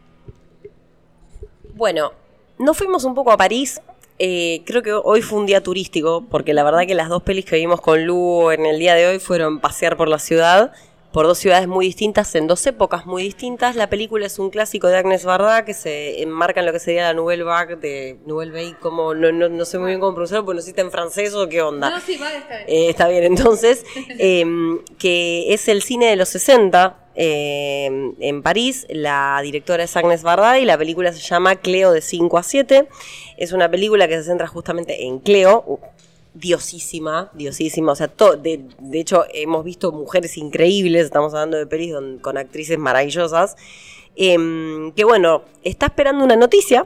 Bueno, 1.76 2.13
nos 2.58 2.76
fuimos 2.76 3.04
un 3.04 3.13
poco 3.13 3.32
a 3.32 3.38
París. 3.38 3.80
eh, 4.17 4.63
creo 4.65 4.82
que 4.82 4.91
hoy 4.93 5.21
fue 5.21 5.38
un 5.38 5.45
día 5.45 5.62
turístico, 5.62 6.26
porque 6.30 6.56
la 6.56 6.63
verdad 6.63 6.88
que 6.88 6.95
las 6.95 7.10
dos 7.10 7.21
pelis 7.21 7.45
que 7.45 7.58
vimos 7.58 7.80
con 7.80 8.06
Lu 8.06 8.50
en 8.50 8.65
el 8.65 8.80
día 8.80 8.95
de 8.95 9.06
hoy 9.08 9.19
fueron 9.19 9.60
pasear 9.60 9.97
por 9.97 10.08
la 10.08 10.17
ciudad, 10.17 10.74
por 11.12 11.28
dos 11.28 11.38
ciudades 11.38 11.67
muy 11.67 11.86
distintas, 11.86 12.34
en 12.36 12.47
dos 12.47 12.65
épocas 12.65 13.06
muy 13.06 13.24
distintas. 13.24 13.76
La 13.76 13.89
película 13.89 14.26
es 14.26 14.39
un 14.39 14.50
clásico 14.50 14.88
de 14.88 14.97
Agnes 14.97 15.26
Varda 15.26 15.65
que 15.65 15.74
se 15.74 16.21
enmarca 16.21 16.62
en 16.62 16.65
lo 16.65 16.71
que 16.71 16.80
sería 16.80 17.04
la 17.04 17.13
Nouvelle 17.13 17.43
Vague 17.43 17.76
de 17.76 18.17
Nouvelle 18.26 18.52
Vague, 18.52 18.76
como 18.80 19.13
no, 19.13 19.32
no, 19.32 19.50
no 19.50 19.65
sé 19.65 19.78
muy 19.78 19.89
bien 19.89 20.00
cómo 20.00 20.13
pronunciarlo, 20.13 20.45
porque 20.45 20.56
no 20.56 20.60
existe 20.60 20.82
en 20.82 20.91
francés 20.91 21.34
o 21.34 21.50
qué 21.50 21.62
onda. 21.62 21.89
No, 21.89 22.00
sí, 22.00 22.17
va, 22.17 22.34
está 22.34 22.58
bien. 22.58 22.65
Eh, 22.67 22.89
está 22.89 23.08
bien, 23.10 23.24
entonces, 23.24 23.84
em, 24.17 24.80
que 24.97 25.54
es 25.54 25.67
el 25.67 25.82
cine 25.82 26.08
de 26.08 26.15
los 26.15 26.30
60 26.30 26.97
em, 27.15 28.15
en 28.19 28.41
París. 28.41 28.88
La 28.89 29.41
directora 29.43 29.84
es 29.84 29.97
Agnes 29.97 30.24
Varda 30.24 30.60
y 30.60 30.65
la 30.65 30.78
película 30.78 31.12
se 31.12 31.19
llama 31.19 31.58
Cleo 31.58 31.91
de 31.91 32.02
5 32.02 32.38
a 32.38 32.43
7. 32.43 32.88
Es 33.38 33.52
una 33.52 33.69
película 33.69 34.08
que 34.08 34.15
se 34.15 34.24
centra 34.24 34.47
justamente 34.47 35.06
en 35.06 35.19
Cleo, 35.19 35.80
diosísima, 36.33 37.29
diosísima. 37.33 37.91
O 37.91 37.95
sea, 37.95 38.07
to- 38.07 38.35
de, 38.37 38.61
de 38.79 38.99
hecho, 38.99 39.25
hemos 39.33 39.63
visto 39.65 39.91
mujeres 39.91 40.37
increíbles, 40.37 41.05
estamos 41.05 41.33
hablando 41.33 41.57
de 41.57 41.65
pelis 41.67 41.93
con 42.21 42.37
actrices 42.37 42.77
maravillosas. 42.77 43.55
em, 44.15 44.91
que 44.91 45.03
bueno, 45.05 45.43
está 45.63 45.85
esperando 45.87 46.23
una 46.25 46.35
noticia. 46.35 46.85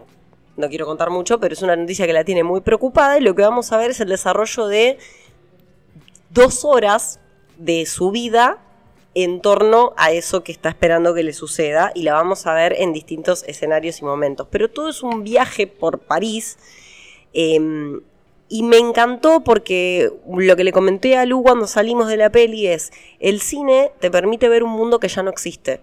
No 0.58 0.70
quiero 0.70 0.86
contar 0.86 1.10
mucho, 1.10 1.40
pero 1.40 1.54
es 1.54 1.62
una 1.64 1.76
noticia 1.76 2.06
que 2.06 2.14
la 2.14 2.24
tiene 2.24 2.44
muy 2.44 2.62
preocupada 2.62 3.18
y 3.18 3.22
lo 3.22 3.34
que 3.36 3.42
vamos 3.42 3.72
a 3.72 3.78
ver 3.78 3.92
es 3.92 4.00
el 4.00 4.10
desarrollo 4.10 4.68
de 4.68 4.98
dos 6.30 6.64
horas 6.66 7.20
de 7.58 7.86
su 7.86 8.12
vida 8.12 8.60
en 9.16 9.42
torno 9.42 9.94
a 9.98 10.12
eso 10.12 10.44
que 10.44 10.52
está 10.52 10.70
esperando 10.70 11.14
que 11.14 11.24
le 11.24 11.34
suceda 11.34 11.92
y 11.96 12.04
la 12.04 12.14
vamos 12.14 12.46
a 12.48 12.54
ver 12.54 12.76
en 12.78 12.94
distintos 12.94 13.44
escenarios 13.48 14.02
y 14.02 14.06
momentos. 14.06 14.48
Pero 14.52 14.70
todo 14.70 14.90
es 14.90 15.02
un 15.04 15.24
viaje 15.24 15.68
por 15.68 16.00
París 16.00 16.58
eh, 17.34 17.60
y 18.48 18.64
me 18.64 18.78
encantó 18.78 19.44
porque 19.44 20.12
lo 20.28 20.56
que 20.56 20.64
le 20.64 20.72
comenté 20.72 21.18
a 21.18 21.26
Lu 21.26 21.42
cuando 21.42 21.68
salimos 21.68 22.08
de 22.08 22.18
la 22.18 22.30
peli 22.30 22.68
es, 22.68 22.92
el 23.20 23.42
cine 23.42 23.92
te 24.00 24.12
permite 24.12 24.50
ver 24.50 24.64
un 24.64 24.72
mundo 24.72 25.00
que 25.00 25.08
ya 25.08 25.24
no 25.24 25.32
existe, 25.32 25.82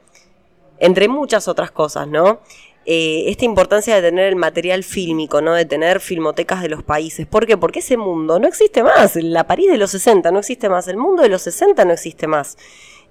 entre 0.79 1.09
muchas 1.09 1.49
otras 1.49 1.71
cosas, 1.71 2.07
¿no? 2.07 2.41
Eh, 2.85 3.25
esta 3.29 3.45
importancia 3.45 3.95
de 3.95 4.03
tener 4.03 4.27
el 4.27 4.37
material 4.37 4.83
fílmico, 4.83 5.41
¿no? 5.41 5.55
De 5.55 5.65
tener 5.65 6.01
filmotecas 6.01 6.63
de 6.63 6.69
los 6.69 6.83
países. 6.83 7.27
¿Por 7.27 7.47
qué? 7.47 7.57
Porque 7.57 7.79
ese 7.79 7.97
mundo 7.97 8.41
no 8.41 8.49
existe 8.49 8.83
más. 8.83 9.15
La 9.17 9.47
París 9.47 9.71
de 9.71 9.79
los 9.79 9.93
60 9.93 10.33
no 10.33 10.41
existe 10.41 10.69
más. 10.69 10.89
El 10.89 10.97
mundo 10.97 11.23
de 11.23 11.29
los 11.29 11.43
60 11.43 11.85
no 11.85 11.93
existe 11.93 12.27
más. 12.27 12.59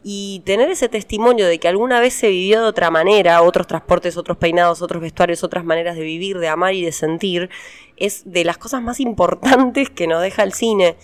Y 0.04 0.42
tener 0.46 0.70
ese 0.72 0.90
testimonio 0.90 1.46
de 1.46 1.60
que 1.60 1.68
alguna 1.68 2.00
vez 2.00 2.14
se 2.16 2.30
vivió 2.30 2.62
de 2.62 2.68
otra 2.68 2.90
manera, 2.90 3.42
otros 3.44 3.68
transportes, 3.68 4.18
otros 4.18 4.38
peinados, 4.38 4.82
otros 4.82 5.02
vestuarios, 5.02 5.44
otras 5.44 5.64
maneras 5.64 5.96
de 5.96 6.02
vivir, 6.04 6.40
de 6.40 6.48
amar 6.48 6.74
y 6.74 6.84
de 6.84 6.92
sentir, 6.92 7.50
es 7.98 8.24
de 8.26 8.44
las 8.44 8.58
cosas 8.58 8.82
más 8.82 9.00
importantes 9.00 9.90
que 9.92 10.08
nos 10.08 10.22
deja 10.24 10.42
el 10.44 10.54
cine. 10.54 10.96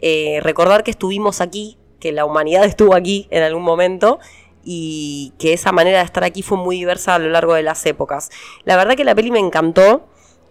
Eh, 0.00 0.40
recordar 0.42 0.84
que 0.84 0.90
estuvimos 0.90 1.40
aquí, 1.42 1.76
que 2.00 2.12
la 2.12 2.24
humanidad 2.24 2.64
estuvo 2.66 2.94
aquí 2.94 3.26
en 3.30 3.42
algún 3.42 3.62
momento 3.62 4.20
y 4.64 5.34
que 5.38 5.52
esa 5.52 5.70
manera 5.70 5.98
de 5.98 6.04
estar 6.04 6.24
aquí 6.24 6.42
fue 6.42 6.56
muy 6.58 6.76
diversa 6.76 7.14
a 7.14 7.18
lo 7.18 7.28
largo 7.28 7.52
de 7.54 7.62
las 7.62 7.84
épocas. 7.84 8.30
La 8.64 8.76
verdad 8.76 8.96
que 8.96 9.04
la 9.04 9.14
peli 9.14 9.30
me 9.30 9.38
encantó. 9.38 10.08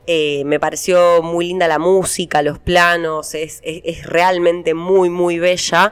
eh, 0.07 0.43
me 0.45 0.59
pareció 0.59 1.23
muy 1.23 1.47
linda 1.47 1.67
la 1.67 1.79
música, 1.79 2.43
los 2.43 2.59
planos, 2.59 3.33
es, 3.33 3.59
es- 3.63 4.05
realmente 4.05 4.75
muy, 4.75 5.09
muy 5.09 5.39
bella. 5.39 5.91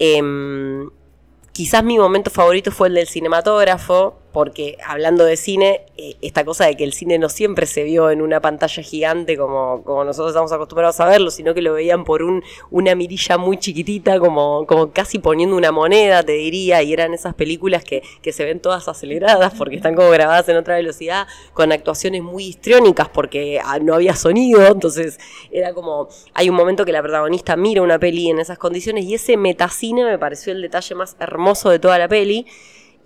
Em, 0.00 0.90
quizás 1.56 1.82
mi 1.82 1.98
momento 1.98 2.30
favorito 2.30 2.70
fue 2.70 2.88
el 2.88 2.94
del 2.94 3.08
cinematógrafo, 3.08 4.18
porque 4.36 4.76
hablando 4.86 5.24
de 5.24 5.38
cine, 5.38 5.86
eh, 5.96 6.16
esta 6.20 6.44
cosa 6.44 6.66
de 6.66 6.76
que 6.76 6.84
el 6.84 6.92
cine 6.92 7.18
no 7.18 7.30
siempre 7.30 7.64
se 7.64 7.84
vio 7.84 8.10
en 8.10 8.20
una 8.20 8.38
pantalla 8.42 8.82
gigante 8.82 9.34
como, 9.34 9.82
como 9.82 10.04
nosotros 10.04 10.32
estamos 10.32 10.52
acostumbrados 10.52 11.00
a 11.00 11.06
verlo, 11.06 11.30
sino 11.30 11.54
que 11.54 11.62
lo 11.62 11.72
veían 11.72 12.04
por 12.04 12.22
un, 12.22 12.44
una 12.70 12.94
mirilla 12.94 13.38
muy 13.38 13.56
chiquitita, 13.56 14.20
como, 14.20 14.66
como 14.66 14.92
casi 14.92 15.20
poniendo 15.20 15.56
una 15.56 15.72
moneda, 15.72 16.22
te 16.22 16.32
diría, 16.32 16.82
y 16.82 16.92
eran 16.92 17.14
esas 17.14 17.32
películas 17.32 17.82
que, 17.82 18.02
que 18.20 18.30
se 18.30 18.44
ven 18.44 18.60
todas 18.60 18.86
aceleradas 18.88 19.54
porque 19.56 19.76
están 19.76 19.94
como 19.94 20.10
grabadas 20.10 20.46
en 20.50 20.58
otra 20.58 20.74
velocidad, 20.76 21.26
con 21.54 21.72
actuaciones 21.72 22.22
muy 22.22 22.44
histriónicas 22.44 23.08
porque 23.08 23.58
ah, 23.64 23.78
no 23.78 23.94
había 23.94 24.14
sonido, 24.16 24.66
entonces 24.66 25.18
era 25.50 25.72
como, 25.72 26.10
hay 26.34 26.50
un 26.50 26.56
momento 26.56 26.84
que 26.84 26.92
la 26.92 27.00
protagonista 27.00 27.56
mira 27.56 27.80
una 27.80 27.98
peli 27.98 28.28
en 28.28 28.40
esas 28.40 28.58
condiciones 28.58 29.06
y 29.06 29.14
ese 29.14 29.38
metacine 29.38 30.04
me 30.04 30.18
pareció 30.18 30.52
el 30.52 30.60
detalle 30.60 30.94
más 30.94 31.16
hermoso 31.20 31.70
de 31.70 31.78
toda 31.78 31.98
la 31.98 32.06
peli. 32.06 32.46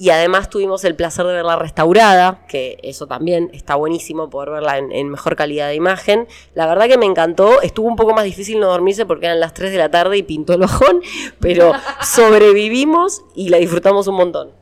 Y 0.00 0.08
además 0.08 0.48
tuvimos 0.48 0.82
el 0.84 0.96
placer 0.96 1.26
de 1.26 1.34
verla 1.34 1.56
restaurada, 1.56 2.46
que 2.48 2.78
eso 2.82 3.06
también 3.06 3.50
está 3.52 3.74
buenísimo 3.74 4.30
poder 4.30 4.48
verla 4.48 4.78
en, 4.78 4.90
en 4.92 5.10
mejor 5.10 5.36
calidad 5.36 5.68
de 5.68 5.74
imagen. 5.74 6.26
La 6.54 6.66
verdad 6.66 6.86
que 6.86 6.96
me 6.96 7.04
encantó, 7.04 7.60
estuvo 7.60 7.86
un 7.86 7.96
poco 7.96 8.14
más 8.14 8.24
difícil 8.24 8.60
no 8.60 8.68
dormirse 8.68 9.04
porque 9.04 9.26
eran 9.26 9.40
las 9.40 9.52
3 9.52 9.70
de 9.70 9.76
la 9.76 9.90
tarde 9.90 10.16
y 10.16 10.22
pintó 10.22 10.54
el 10.54 10.60
bajón, 10.60 11.02
pero 11.38 11.74
sobrevivimos 12.02 13.24
y 13.34 13.50
la 13.50 13.58
disfrutamos 13.58 14.06
un 14.06 14.14
montón. 14.14 14.52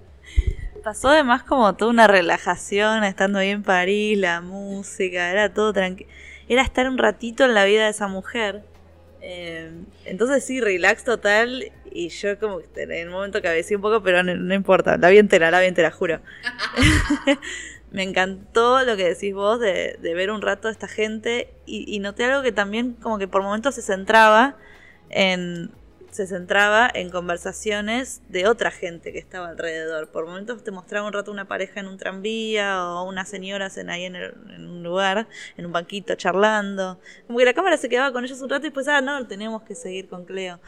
Pasó 0.82 1.10
además 1.10 1.44
como 1.44 1.72
toda 1.76 1.92
una 1.92 2.08
relajación 2.08 3.04
estando 3.04 3.38
ahí 3.38 3.50
en 3.50 3.62
París, 3.62 4.18
la 4.18 4.40
música, 4.40 5.30
era 5.30 5.54
todo 5.54 5.72
tranquilo. 5.72 6.10
Era 6.48 6.62
estar 6.62 6.88
un 6.88 6.98
ratito 6.98 7.44
en 7.44 7.54
la 7.54 7.64
vida 7.64 7.84
de 7.84 7.90
esa 7.90 8.08
mujer. 8.08 8.64
Eh, 9.20 9.70
entonces 10.04 10.44
sí, 10.44 10.60
relax 10.60 11.04
total. 11.04 11.72
Y 11.90 12.08
yo 12.10 12.38
como 12.38 12.58
que 12.58 12.82
en 12.82 12.92
el 12.92 13.10
momento 13.10 13.42
cabeceé 13.42 13.76
un 13.76 13.82
poco, 13.82 14.02
pero 14.02 14.22
no, 14.22 14.34
no 14.34 14.54
importa. 14.54 14.96
La 14.96 15.08
vi 15.08 15.18
entera, 15.18 15.50
la 15.50 15.60
vi 15.60 15.66
entera, 15.66 15.90
juro. 15.90 16.20
Me 17.90 18.02
encantó 18.02 18.84
lo 18.84 18.96
que 18.96 19.04
decís 19.04 19.32
vos 19.34 19.58
de, 19.60 19.98
de 20.00 20.14
ver 20.14 20.30
un 20.30 20.42
rato 20.42 20.68
a 20.68 20.70
esta 20.70 20.88
gente. 20.88 21.48
Y, 21.66 21.84
y 21.94 21.98
noté 22.00 22.24
algo 22.24 22.42
que 22.42 22.52
también 22.52 22.94
como 22.94 23.18
que 23.18 23.28
por 23.28 23.42
momentos 23.42 23.74
se 23.74 23.82
centraba 23.82 24.56
en 25.10 25.70
se 26.10 26.26
centraba 26.26 26.90
en 26.92 27.10
conversaciones 27.10 28.22
de 28.28 28.46
otra 28.46 28.70
gente 28.70 29.12
que 29.12 29.18
estaba 29.18 29.48
alrededor. 29.48 30.10
Por 30.10 30.26
momentos 30.26 30.64
te 30.64 30.70
mostraba 30.70 31.06
un 31.06 31.12
rato 31.12 31.30
una 31.30 31.46
pareja 31.48 31.80
en 31.80 31.86
un 31.88 31.98
tranvía 31.98 32.82
o 32.84 33.04
unas 33.08 33.28
señoras 33.28 33.76
en 33.78 33.90
ahí 33.90 34.04
en, 34.04 34.16
el- 34.16 34.34
en 34.54 34.68
un 34.68 34.82
lugar, 34.82 35.28
en 35.56 35.66
un 35.66 35.72
banquito 35.72 36.14
charlando. 36.14 36.98
Como 37.26 37.38
que 37.38 37.44
la 37.44 37.54
cámara 37.54 37.76
se 37.76 37.88
quedaba 37.88 38.12
con 38.12 38.24
ellos 38.24 38.40
un 38.40 38.48
rato 38.50 38.62
y 38.66 38.68
después, 38.70 38.88
ah, 38.88 39.00
no, 39.00 39.26
tenemos 39.26 39.62
que 39.62 39.74
seguir 39.74 40.08
con 40.08 40.24
Cleo. 40.24 40.60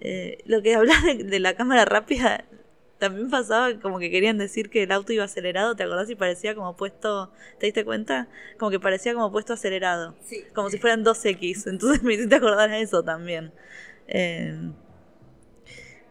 Eh, 0.00 0.38
lo 0.46 0.62
que 0.62 0.74
hablas 0.74 1.02
de, 1.04 1.24
de 1.24 1.40
la 1.40 1.54
cámara 1.56 1.84
rápida 1.84 2.44
también 2.98 3.28
pasaba 3.30 3.78
como 3.80 3.98
que 3.98 4.10
querían 4.10 4.38
decir 4.38 4.70
que 4.70 4.82
el 4.84 4.92
auto 4.92 5.12
iba 5.12 5.24
acelerado, 5.24 5.76
¿te 5.76 5.82
acordás? 5.82 6.08
Y 6.10 6.14
parecía 6.16 6.54
como 6.54 6.76
puesto, 6.76 7.30
¿te 7.58 7.66
diste 7.66 7.84
cuenta? 7.84 8.28
Como 8.58 8.70
que 8.70 8.80
parecía 8.80 9.12
como 9.14 9.30
puesto 9.30 9.52
acelerado. 9.52 10.16
Como 10.54 10.70
si 10.70 10.78
fueran 10.78 11.04
2X. 11.04 11.66
Entonces 11.66 12.02
me 12.02 12.14
hiciste 12.14 12.36
acordar 12.36 12.70
a 12.70 12.78
eso 12.78 13.02
también. 13.02 13.52
Eh, 14.08 14.54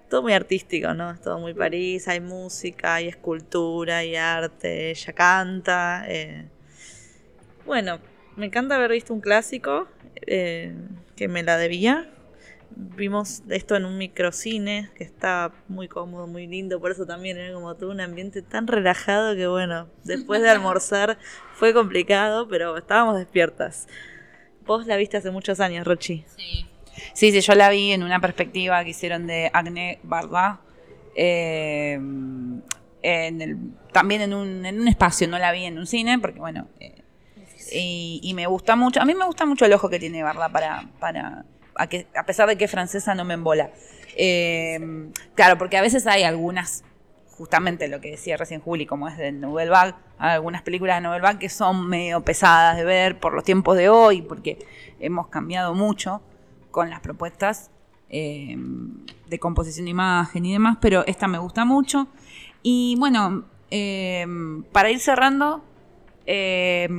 todo 0.09 0.21
muy 0.21 0.33
artístico, 0.33 0.93
¿no? 0.93 1.11
Es 1.11 1.21
todo 1.21 1.39
muy 1.39 1.53
París, 1.53 2.07
hay 2.07 2.19
música, 2.19 2.95
hay 2.95 3.07
escultura, 3.07 3.97
hay 3.97 4.15
arte, 4.15 4.91
ella 4.91 5.13
canta. 5.13 6.05
eh. 6.07 6.45
Bueno, 7.65 7.99
me 8.35 8.45
encanta 8.45 8.75
haber 8.75 8.91
visto 8.91 9.13
un 9.13 9.21
clásico 9.21 9.87
eh, 10.27 10.73
que 11.15 11.27
me 11.27 11.43
la 11.43 11.57
debía. 11.57 12.09
Vimos 12.77 13.41
esto 13.49 13.75
en 13.75 13.85
un 13.85 13.97
microcine 13.97 14.89
que 14.95 15.05
está 15.05 15.53
muy 15.69 15.87
cómodo, 15.87 16.27
muy 16.27 16.45
lindo, 16.45 16.81
por 16.81 16.91
eso 16.91 17.05
también 17.05 17.37
era 17.37 17.53
como 17.53 17.73
todo 17.75 17.89
un 17.89 18.01
ambiente 18.01 18.41
tan 18.41 18.67
relajado 18.67 19.33
que 19.35 19.47
bueno, 19.47 19.87
después 20.03 20.41
de 20.41 20.49
almorzar 20.49 21.17
fue 21.53 21.73
complicado, 21.73 22.47
pero 22.49 22.75
estábamos 22.77 23.17
despiertas. 23.17 23.87
Vos 24.65 24.87
la 24.87 24.97
viste 24.97 25.15
hace 25.15 25.31
muchos 25.31 25.59
años, 25.59 25.87
Rochi. 25.87 26.25
Sí. 26.35 26.65
Sí, 27.13 27.31
sí, 27.31 27.41
yo 27.41 27.55
la 27.55 27.69
vi 27.69 27.91
en 27.91 28.03
una 28.03 28.19
perspectiva 28.19 28.83
que 28.83 28.91
hicieron 28.91 29.27
de 29.27 29.49
Agne 29.53 29.99
Barda. 30.03 30.61
eh, 31.17 31.93
en 31.93 33.41
el- 33.41 33.57
también 33.93 34.21
en 34.21 34.33
un, 34.33 34.65
en 34.65 34.81
un 34.81 34.87
espacio, 34.87 35.27
no 35.27 35.37
la 35.37 35.51
vi 35.51 35.65
en 35.65 35.77
un 35.77 35.85
cine, 35.87 36.17
porque 36.19 36.39
bueno. 36.39 36.67
eh, 36.79 37.03
y, 37.71 38.31
me 38.35 38.47
gusta 38.47 38.75
mucho. 38.75 39.01
A 39.01 39.05
mí 39.05 39.13
me 39.15 39.25
gusta 39.25 39.45
mucho 39.45 39.65
el 39.65 39.73
ojo 39.73 39.89
que 39.89 39.99
tiene 39.99 40.23
Barda 40.23 40.49
para. 40.49 40.85
para 40.99 41.45
a, 41.75 41.87
que, 41.87 42.07
a 42.15 42.25
pesar 42.25 42.47
de 42.47 42.57
que 42.57 42.65
es 42.65 42.71
francesa, 42.71 43.15
no 43.15 43.25
me 43.25 43.33
embola. 43.33 43.71
Eh, 44.17 44.79
claro, 45.35 45.57
porque 45.57 45.77
a 45.77 45.81
veces 45.81 46.07
hay 46.07 46.23
algunas 46.23 46.83
justamente 47.37 47.89
lo 47.89 47.99
que 47.99 48.11
decía 48.11 48.37
recién 48.37 48.61
Juli, 48.61 48.85
como 48.85 49.09
es 49.09 49.17
de 49.17 49.31
Nouvelle 49.33 49.69
Vague, 49.69 49.93
algunas 50.17 50.61
películas 50.61 50.97
de 50.97 51.01
Nouvelle 51.01 51.21
Vague 51.21 51.39
que 51.39 51.49
son 51.49 51.87
medio 51.89 52.21
pesadas 52.23 52.77
de 52.77 52.85
ver 52.85 53.19
por 53.19 53.33
los 53.33 53.43
tiempos 53.43 53.75
de 53.75 53.89
hoy, 53.89 54.21
porque 54.21 54.57
hemos 55.01 55.27
cambiado 55.27 55.73
mucho 55.73 56.21
con 56.75 56.89
las 56.89 56.99
propuestas 56.99 57.71
eh, 58.09 58.57
de 59.29 59.39
composición 59.39 59.85
de 59.85 59.91
imagen 59.91 60.43
y 60.45 60.51
demás, 60.51 60.77
pero 60.81 61.05
esta 61.07 61.25
me 61.25 61.37
gusta 61.37 61.63
mucho. 61.63 62.07
Y 62.63 62.97
bueno, 62.99 63.45
eh, 63.71 64.27
para 64.73 64.91
ir 64.91 64.99
cerrando, 64.99 65.63
eh, 66.25 66.89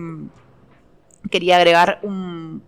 quería 1.30 1.56
agregar 1.58 2.00
un, 2.04 2.62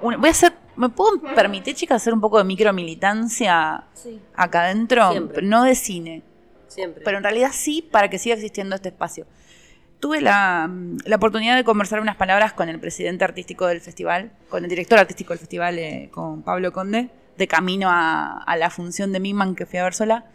un- 0.00 0.20
Voy 0.20 0.28
a 0.28 0.30
hacer... 0.30 0.52
¿Me 0.76 0.88
puedo 0.90 1.20
permitir, 1.34 1.74
chicas, 1.74 2.02
hacer 2.02 2.12
un 2.14 2.20
poco 2.20 2.36
de 2.38 2.44
micromilitancia 2.44 3.84
Sí, 3.94 4.20
acá 4.34 4.64
adentro? 4.66 5.10
Siempre. 5.10 5.42
No 5.42 5.64
de 5.64 5.74
cine 5.74 6.22
siempre. 6.68 7.02
pero 7.02 7.16
en 7.16 7.22
realidad 7.24 7.50
sí 7.52 7.82
para 7.90 8.08
que 8.10 8.18
siga 8.18 8.34
existiendo 8.36 8.76
este 8.76 8.90
espacio. 8.90 9.26
Tuve 10.00 10.20
la, 10.20 10.70
la, 11.04 11.16
oportunidad 11.16 11.56
de 11.56 11.64
conversar 11.64 12.00
unas 12.00 12.16
palabras 12.16 12.52
con 12.52 12.68
el 12.68 12.78
presidente 12.78 13.24
artístico 13.24 13.66
del 13.66 13.80
festival, 13.80 14.32
con 14.48 14.64
el 14.64 14.70
director 14.70 14.98
artístico 14.98 15.32
del 15.32 15.38
festival, 15.38 15.78
eh, 15.78 16.10
con 16.12 16.42
Pablo 16.42 16.72
Conde, 16.72 17.10
de 17.36 17.48
camino 17.48 17.88
a, 17.90 18.56
la 18.58 18.70
función 18.70 19.12
de 19.12 19.20
Miman 19.20 19.54
que 19.54 19.66
fui 19.66 19.78
a 19.78 19.84
ver 19.84 19.94
sola 19.94 20.26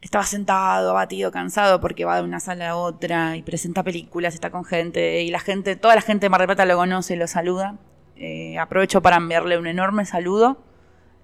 estaba 0.00 0.24
sentado, 0.24 0.90
abatido, 0.90 1.32
cansado 1.32 1.80
porque 1.80 2.04
va 2.04 2.16
de 2.16 2.22
una 2.22 2.38
sala 2.38 2.70
a 2.70 2.76
otra 2.76 3.36
y 3.36 3.42
presenta 3.42 3.82
películas, 3.82 4.34
está 4.34 4.50
con 4.50 4.64
gente 4.64 5.22
y 5.22 5.30
la 5.30 5.40
gente, 5.40 5.74
toda 5.74 5.96
la 5.96 6.02
gente 6.02 6.26
de 6.26 6.30
Mar 6.30 6.40
del 6.40 6.46
Plata 6.46 6.64
lo 6.66 6.76
conoce 6.76 7.16
lo 7.16 7.26
saluda. 7.26 7.76
Eh, 8.14 8.58
aprovecho 8.58 9.00
para 9.02 9.16
enviarle 9.16 9.58
un 9.58 9.66
enorme 9.66 10.04
saludo 10.04 10.62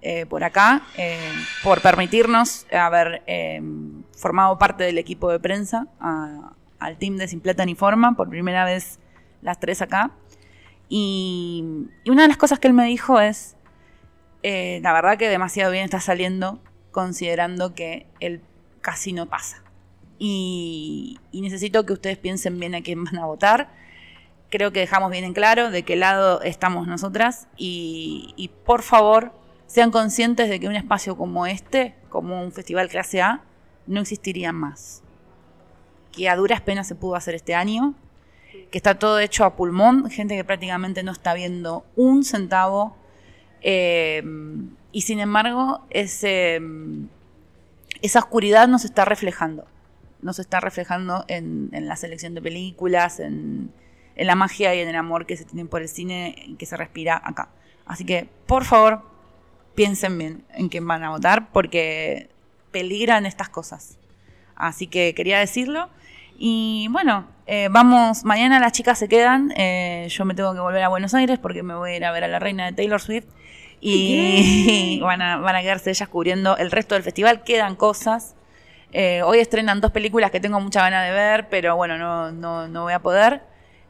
eh, 0.01 0.25
por 0.25 0.43
acá, 0.43 0.81
por 1.63 1.81
permitirnos 1.81 2.67
haber 2.71 3.23
formado 4.11 4.57
parte 4.57 4.83
del 4.83 4.97
equipo 4.97 5.31
de 5.31 5.39
prensa 5.39 5.87
al 6.79 6.97
team 6.97 7.17
de 7.17 7.27
Sin 7.27 7.41
Plata 7.41 7.65
ni 7.65 7.75
Forma, 7.75 8.15
por 8.15 8.29
primera 8.29 8.65
vez 8.65 8.99
las 9.41 9.59
tres 9.59 9.81
acá. 9.81 10.11
Y, 10.89 11.87
y 12.03 12.09
una 12.09 12.23
de 12.23 12.27
las 12.27 12.37
cosas 12.37 12.59
que 12.59 12.67
él 12.67 12.73
me 12.73 12.85
dijo 12.85 13.19
es, 13.19 13.55
la 14.43 14.93
verdad 14.93 15.17
que 15.17 15.27
demasiado 15.27 15.71
bien 15.71 15.85
está 15.85 15.99
saliendo 15.99 16.61
considerando 16.95 17.75
que 17.75 18.07
el 18.21 18.41
casi 18.79 19.11
no 19.11 19.25
pasa. 19.25 19.61
Y, 20.17 21.19
necesito 21.33 21.85
que 21.85 21.91
ustedes 21.91 22.17
piensen 22.17 22.57
bien 22.57 22.73
a 22.73 22.81
quién 22.81 23.03
van 23.03 23.17
a 23.17 23.25
votar. 23.25 23.69
Creo 24.49 24.71
que 24.71 24.79
dejamos 24.79 25.11
bien 25.11 25.25
en 25.25 25.33
claro 25.33 25.71
de 25.71 25.83
qué 25.83 25.97
lado 25.97 26.41
estamos 26.41 26.87
nosotras 26.87 27.49
y, 27.57 28.49
por 28.65 28.81
favor 28.81 29.33
sean 29.67 29.91
conscientes 29.91 30.47
de 30.47 30.59
que 30.59 30.69
un 30.69 30.75
espacio 30.75 31.17
como 31.17 31.47
este, 31.47 31.95
como 32.07 32.41
un 32.41 32.53
festival 32.53 32.87
clase 32.87 33.21
A, 33.21 33.41
no 33.87 33.99
existiría 33.99 34.53
más. 34.53 35.03
Que 36.15 36.29
a 36.29 36.35
duras 36.35 36.61
penas 36.61 36.87
se 36.87 36.95
pudo 36.95 37.15
hacer 37.15 37.35
este 37.35 37.55
año, 37.55 37.95
que 38.71 38.77
está 38.77 38.97
todo 38.97 39.19
hecho 39.19 39.43
a 39.43 39.55
pulmón, 39.55 40.09
gente 40.09 40.35
que 40.35 40.43
prácticamente 40.43 41.03
no 41.03 41.11
está 41.11 41.33
viendo 41.33 41.85
un 41.95 42.23
centavo. 42.23 42.95
Eh, 43.61 44.23
y 44.91 45.01
sin 45.01 45.19
embargo, 45.19 45.85
esa 45.89 46.59
oscuridad 48.19 48.67
nos 48.67 48.85
está 48.85 49.03
reflejando. 49.03 49.65
Nos 50.21 50.39
está 50.39 50.61
reflejando 50.61 51.25
en, 51.27 51.69
la 51.71 51.97
selección 51.97 52.33
de 52.33 52.41
películas, 52.41 53.19
en, 53.19 53.73
la 54.15 54.35
magia 54.35 54.73
y 54.73 54.79
en 54.79 54.87
el 54.87 54.95
amor 54.95 55.25
que 55.25 55.35
se 55.35 55.43
tiene 55.43 55.65
por 55.65 55.81
el 55.81 55.89
cine 55.89 56.33
y 56.47 56.55
que 56.55 56.65
se 56.65 56.77
respira 56.77 57.21
acá. 57.23 57.49
Así 57.85 58.05
que, 58.05 58.29
por 58.47 58.63
favor, 58.63 59.01
piensen 59.75 60.17
bien 60.17 60.45
en 60.53 60.69
quién 60.69 60.87
van 60.87 61.03
a 61.03 61.09
votar 61.09 61.51
porque 61.51 62.29
peligran 62.71 63.25
estas 63.25 63.49
cosas. 63.49 63.97
Así 64.55 64.87
que 64.87 65.13
quería 65.13 65.39
decirlo. 65.39 65.89
Y 66.37 66.87
bueno, 66.89 67.27
eh, 67.47 67.69
vamos, 67.71 68.25
mañana 68.25 68.59
las 68.59 68.71
chicas 68.71 68.99
se 68.99 69.07
quedan. 69.07 69.53
Eh, 69.55 70.07
yo 70.09 70.25
me 70.25 70.33
tengo 70.33 70.53
que 70.53 70.59
volver 70.59 70.83
a 70.83 70.89
Buenos 70.89 71.13
Aires 71.13 71.39
porque 71.39 71.63
me 71.63 71.75
voy 71.75 71.91
a 71.91 71.97
ir 71.97 72.05
a 72.05 72.11
ver 72.11 72.23
a 72.23 72.27
la 72.27 72.39
reina 72.39 72.65
de 72.65 72.73
Taylor 72.73 73.01
Swift 73.01 73.25
y 73.79 74.99
van 75.03 75.21
a, 75.21 75.37
van 75.37 75.55
a 75.55 75.61
quedarse 75.61 75.89
ellas 75.91 76.09
cubriendo 76.09 76.57
el 76.57 76.71
resto 76.71 76.95
del 76.95 77.03
festival. 77.03 77.43
Quedan 77.43 77.75
cosas. 77.75 78.35
Eh, 78.91 79.21
hoy 79.23 79.39
estrenan 79.39 79.81
dos 79.81 79.91
películas 79.91 80.31
que 80.31 80.39
tengo 80.39 80.59
mucha 80.59 80.81
ganas 80.81 81.05
de 81.07 81.13
ver, 81.13 81.47
pero 81.49 81.75
bueno, 81.75 81.97
no, 81.97 82.31
no, 82.31 82.67
no 82.67 82.83
voy 82.83 82.93
a 82.93 82.99
poder. 82.99 83.41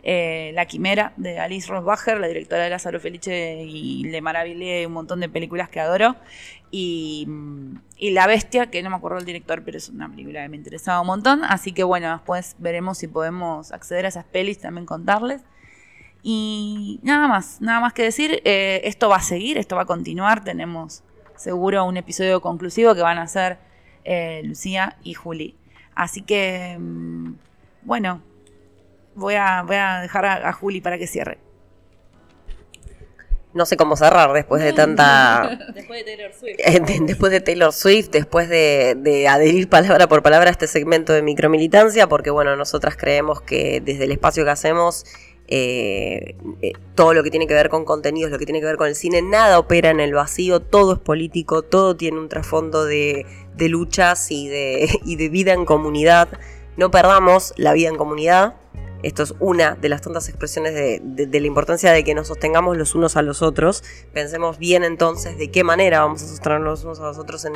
Eh, 0.08 0.52
la 0.54 0.68
Quimera 0.68 1.13
de 1.18 1.39
Alice 1.39 1.68
Rosbacher, 1.68 2.20
la 2.20 2.28
directora 2.28 2.63
de 2.63 2.70
Lázaro 2.70 3.00
Felice 3.00 3.63
y 3.68 4.04
Le 4.04 4.22
Maravillé, 4.22 4.86
un 4.86 4.94
montón 4.94 5.20
de 5.20 5.30
películas 5.30 5.68
que 5.68 5.80
adoro. 5.80 6.15
Y, 6.70 7.28
y, 7.98 8.12
La 8.12 8.28
Bestia, 8.28 8.70
que 8.70 8.84
no 8.84 8.91
me 8.91 8.98
acuerdo 8.98 9.18
el 9.18 9.26
director, 9.26 9.63
pero 9.63 9.78
es 9.78 9.89
una 9.89 10.08
película 10.08 10.44
que 10.44 10.50
me 10.50 10.58
interesaba 10.58 11.02
un 11.02 11.08
montón. 11.08 11.44
Así 11.44 11.72
que 11.72 11.84
bueno, 11.84 12.12
después 12.12 12.56
veremos 12.60 13.00
si 13.00 13.08
podemos 13.08 13.72
acceder 13.72 14.06
a 14.06 14.10
esas 14.10 14.26
pelis, 14.26 14.60
también 14.60 14.86
contarles. 14.86 15.41
Y 16.22 17.00
nada 17.02 17.28
más, 17.28 17.60
nada 17.60 17.80
más 17.80 17.94
que 17.94 18.04
decir, 18.04 18.41
eh, 18.46 18.82
esto 18.84 19.10
va 19.10 19.18
a 19.18 19.22
seguir, 19.22 19.58
esto 19.58 19.76
va 19.76 19.84
a 19.84 19.86
continuar, 19.86 20.44
tenemos 20.44 21.04
seguro 21.36 21.84
un 21.86 21.98
episodio 21.98 22.41
conclusivo 22.41 22.94
que 22.94 23.02
van 23.02 23.18
a 23.18 23.28
ser 23.28 23.58
eh, 24.04 24.41
Lucía 24.44 24.98
y 25.04 25.15
Juli. 25.15 25.56
Así 25.96 26.22
que, 26.22 26.78
mm, 26.80 27.34
bueno, 27.84 28.22
voy 29.15 29.36
a, 29.36 29.63
voy 29.63 29.75
a 29.78 30.01
dejar 30.01 30.25
a, 30.25 30.54
Juli 30.54 30.82
para 30.82 30.97
que 30.97 31.08
cierre. 31.08 31.39
No 33.54 33.65
sé 33.65 33.78
cómo 33.78 33.95
cerrar 33.95 34.34
después 34.34 34.62
de 34.62 34.73
tanta... 34.73 35.58
después 35.73 36.04
de 36.04 36.12
Taylor 36.12 36.34
Swift. 36.34 36.60
Eh, 36.60 37.01
después 37.06 37.32
de 37.32 37.39
Taylor 37.39 37.71
Swift, 37.73 38.10
después 38.12 38.49
de, 38.49 38.95
de, 38.97 39.30
adherir 39.30 39.69
palabra 39.69 40.08
por 40.08 40.21
palabra 40.21 40.49
a 40.49 40.51
este 40.51 40.67
segmento 40.67 41.13
de 41.13 41.21
micromilitancia, 41.21 42.08
porque 42.08 42.32
bueno, 42.32 42.58
nosotras 42.58 42.97
creemos 42.97 43.41
que 43.41 43.82
desde 43.82 44.04
el 44.04 44.12
espacio 44.12 44.43
que 44.43 44.51
hacemos 44.51 45.06
eh, 45.47 46.36
eh, 46.63 46.73
todo 46.95 47.13
lo 47.13 47.21
que 47.21 47.30
tiene 47.30 47.45
que 47.45 47.54
ver 47.54 47.69
con 47.69 47.86
contenidos, 47.86 48.32
lo 48.32 48.39
que 48.39 48.45
tiene 48.45 48.60
que 48.62 48.65
ver 48.65 48.78
con 48.78 48.88
el 48.88 48.95
cine, 48.95 49.21
nada 49.21 49.60
opera 49.60 49.91
en 49.91 49.99
el 49.99 50.13
vacío, 50.13 50.60
todo 50.60 50.93
es 50.93 50.99
político, 50.99 51.62
todo 51.62 51.95
tiene 51.95 52.17
un 52.17 52.30
trasfondo 52.30 52.86
de, 52.86 53.25
luchas 53.58 54.32
y 54.32 54.47
de, 54.47 54.89
y 55.06 55.15
de 55.17 55.30
vida 55.30 55.54
en 55.54 55.65
comunidad. 55.65 56.30
No 56.78 56.89
perdamos 56.91 57.54
la 57.58 57.73
vida 57.73 57.89
en 57.89 57.95
comunidad. 57.95 58.56
Esto 59.06 59.22
es 59.22 59.36
una 59.39 59.76
de 59.76 59.88
las 59.88 60.02
tantas 60.02 60.30
expresiones 60.30 60.74
de, 60.74 61.39
la 61.39 61.46
importancia 61.46 61.91
de 61.91 62.04
que 62.04 62.15
nos 62.15 62.28
sostengamos 62.28 62.76
los 62.76 62.96
unos 62.96 63.15
a 63.15 63.22
los 63.22 63.44
otros. 63.44 63.84
Pensemos 64.13 64.58
bien 64.58 64.84
entonces 64.84 65.38
de 65.38 65.52
qué 65.52 65.63
manera 65.63 66.00
vamos 66.00 66.24
a 66.24 66.28
sostenernos 66.28 66.80
los 66.80 66.84
unos 66.86 67.00
a 67.02 67.04
los 67.04 67.20
otros 67.20 67.46
en, 67.46 67.54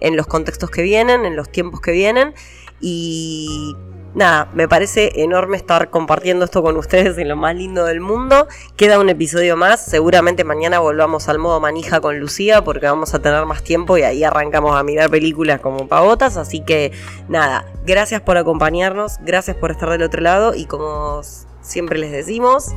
en 0.00 0.16
los 0.16 0.26
contextos 0.26 0.70
que 0.70 0.82
vienen, 0.82 1.24
en 1.24 1.36
los 1.36 1.52
tiempos 1.52 1.80
que 1.80 1.92
vienen. 1.92 2.34
Y 2.80 3.76
nada, 4.14 4.48
me 4.54 4.68
parece 4.68 5.22
enorme 5.22 5.56
estar 5.56 5.90
compartiendo 5.90 6.44
esto 6.44 6.62
con 6.62 6.76
ustedes 6.76 7.18
en 7.18 7.28
lo 7.28 7.36
más 7.36 7.54
lindo 7.54 7.84
del 7.84 8.00
mundo. 8.00 8.48
Queda 8.76 8.98
un 8.98 9.08
episodio 9.08 9.56
más, 9.56 9.84
seguramente 9.84 10.44
mañana 10.44 10.78
volvamos 10.78 11.28
al 11.28 11.38
modo 11.38 11.60
manija 11.60 12.00
con 12.00 12.18
Lucía 12.18 12.62
porque 12.62 12.86
vamos 12.86 13.14
a 13.14 13.20
tener 13.20 13.44
más 13.46 13.62
tiempo 13.62 13.98
y 13.98 14.02
ahí 14.02 14.24
arrancamos 14.24 14.76
a 14.76 14.82
mirar 14.82 15.10
películas 15.10 15.60
como 15.60 15.88
pavotas, 15.88 16.36
así 16.36 16.60
que 16.60 16.92
nada, 17.28 17.66
gracias 17.84 18.20
por 18.20 18.36
acompañarnos, 18.36 19.18
gracias 19.20 19.56
por 19.56 19.70
estar 19.70 19.90
del 19.90 20.02
otro 20.02 20.22
lado 20.22 20.54
y 20.54 20.66
como 20.66 21.22
siempre 21.60 21.98
les 21.98 22.12
decimos, 22.12 22.74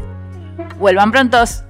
vuelvan 0.80 1.12
prontos. 1.12 1.64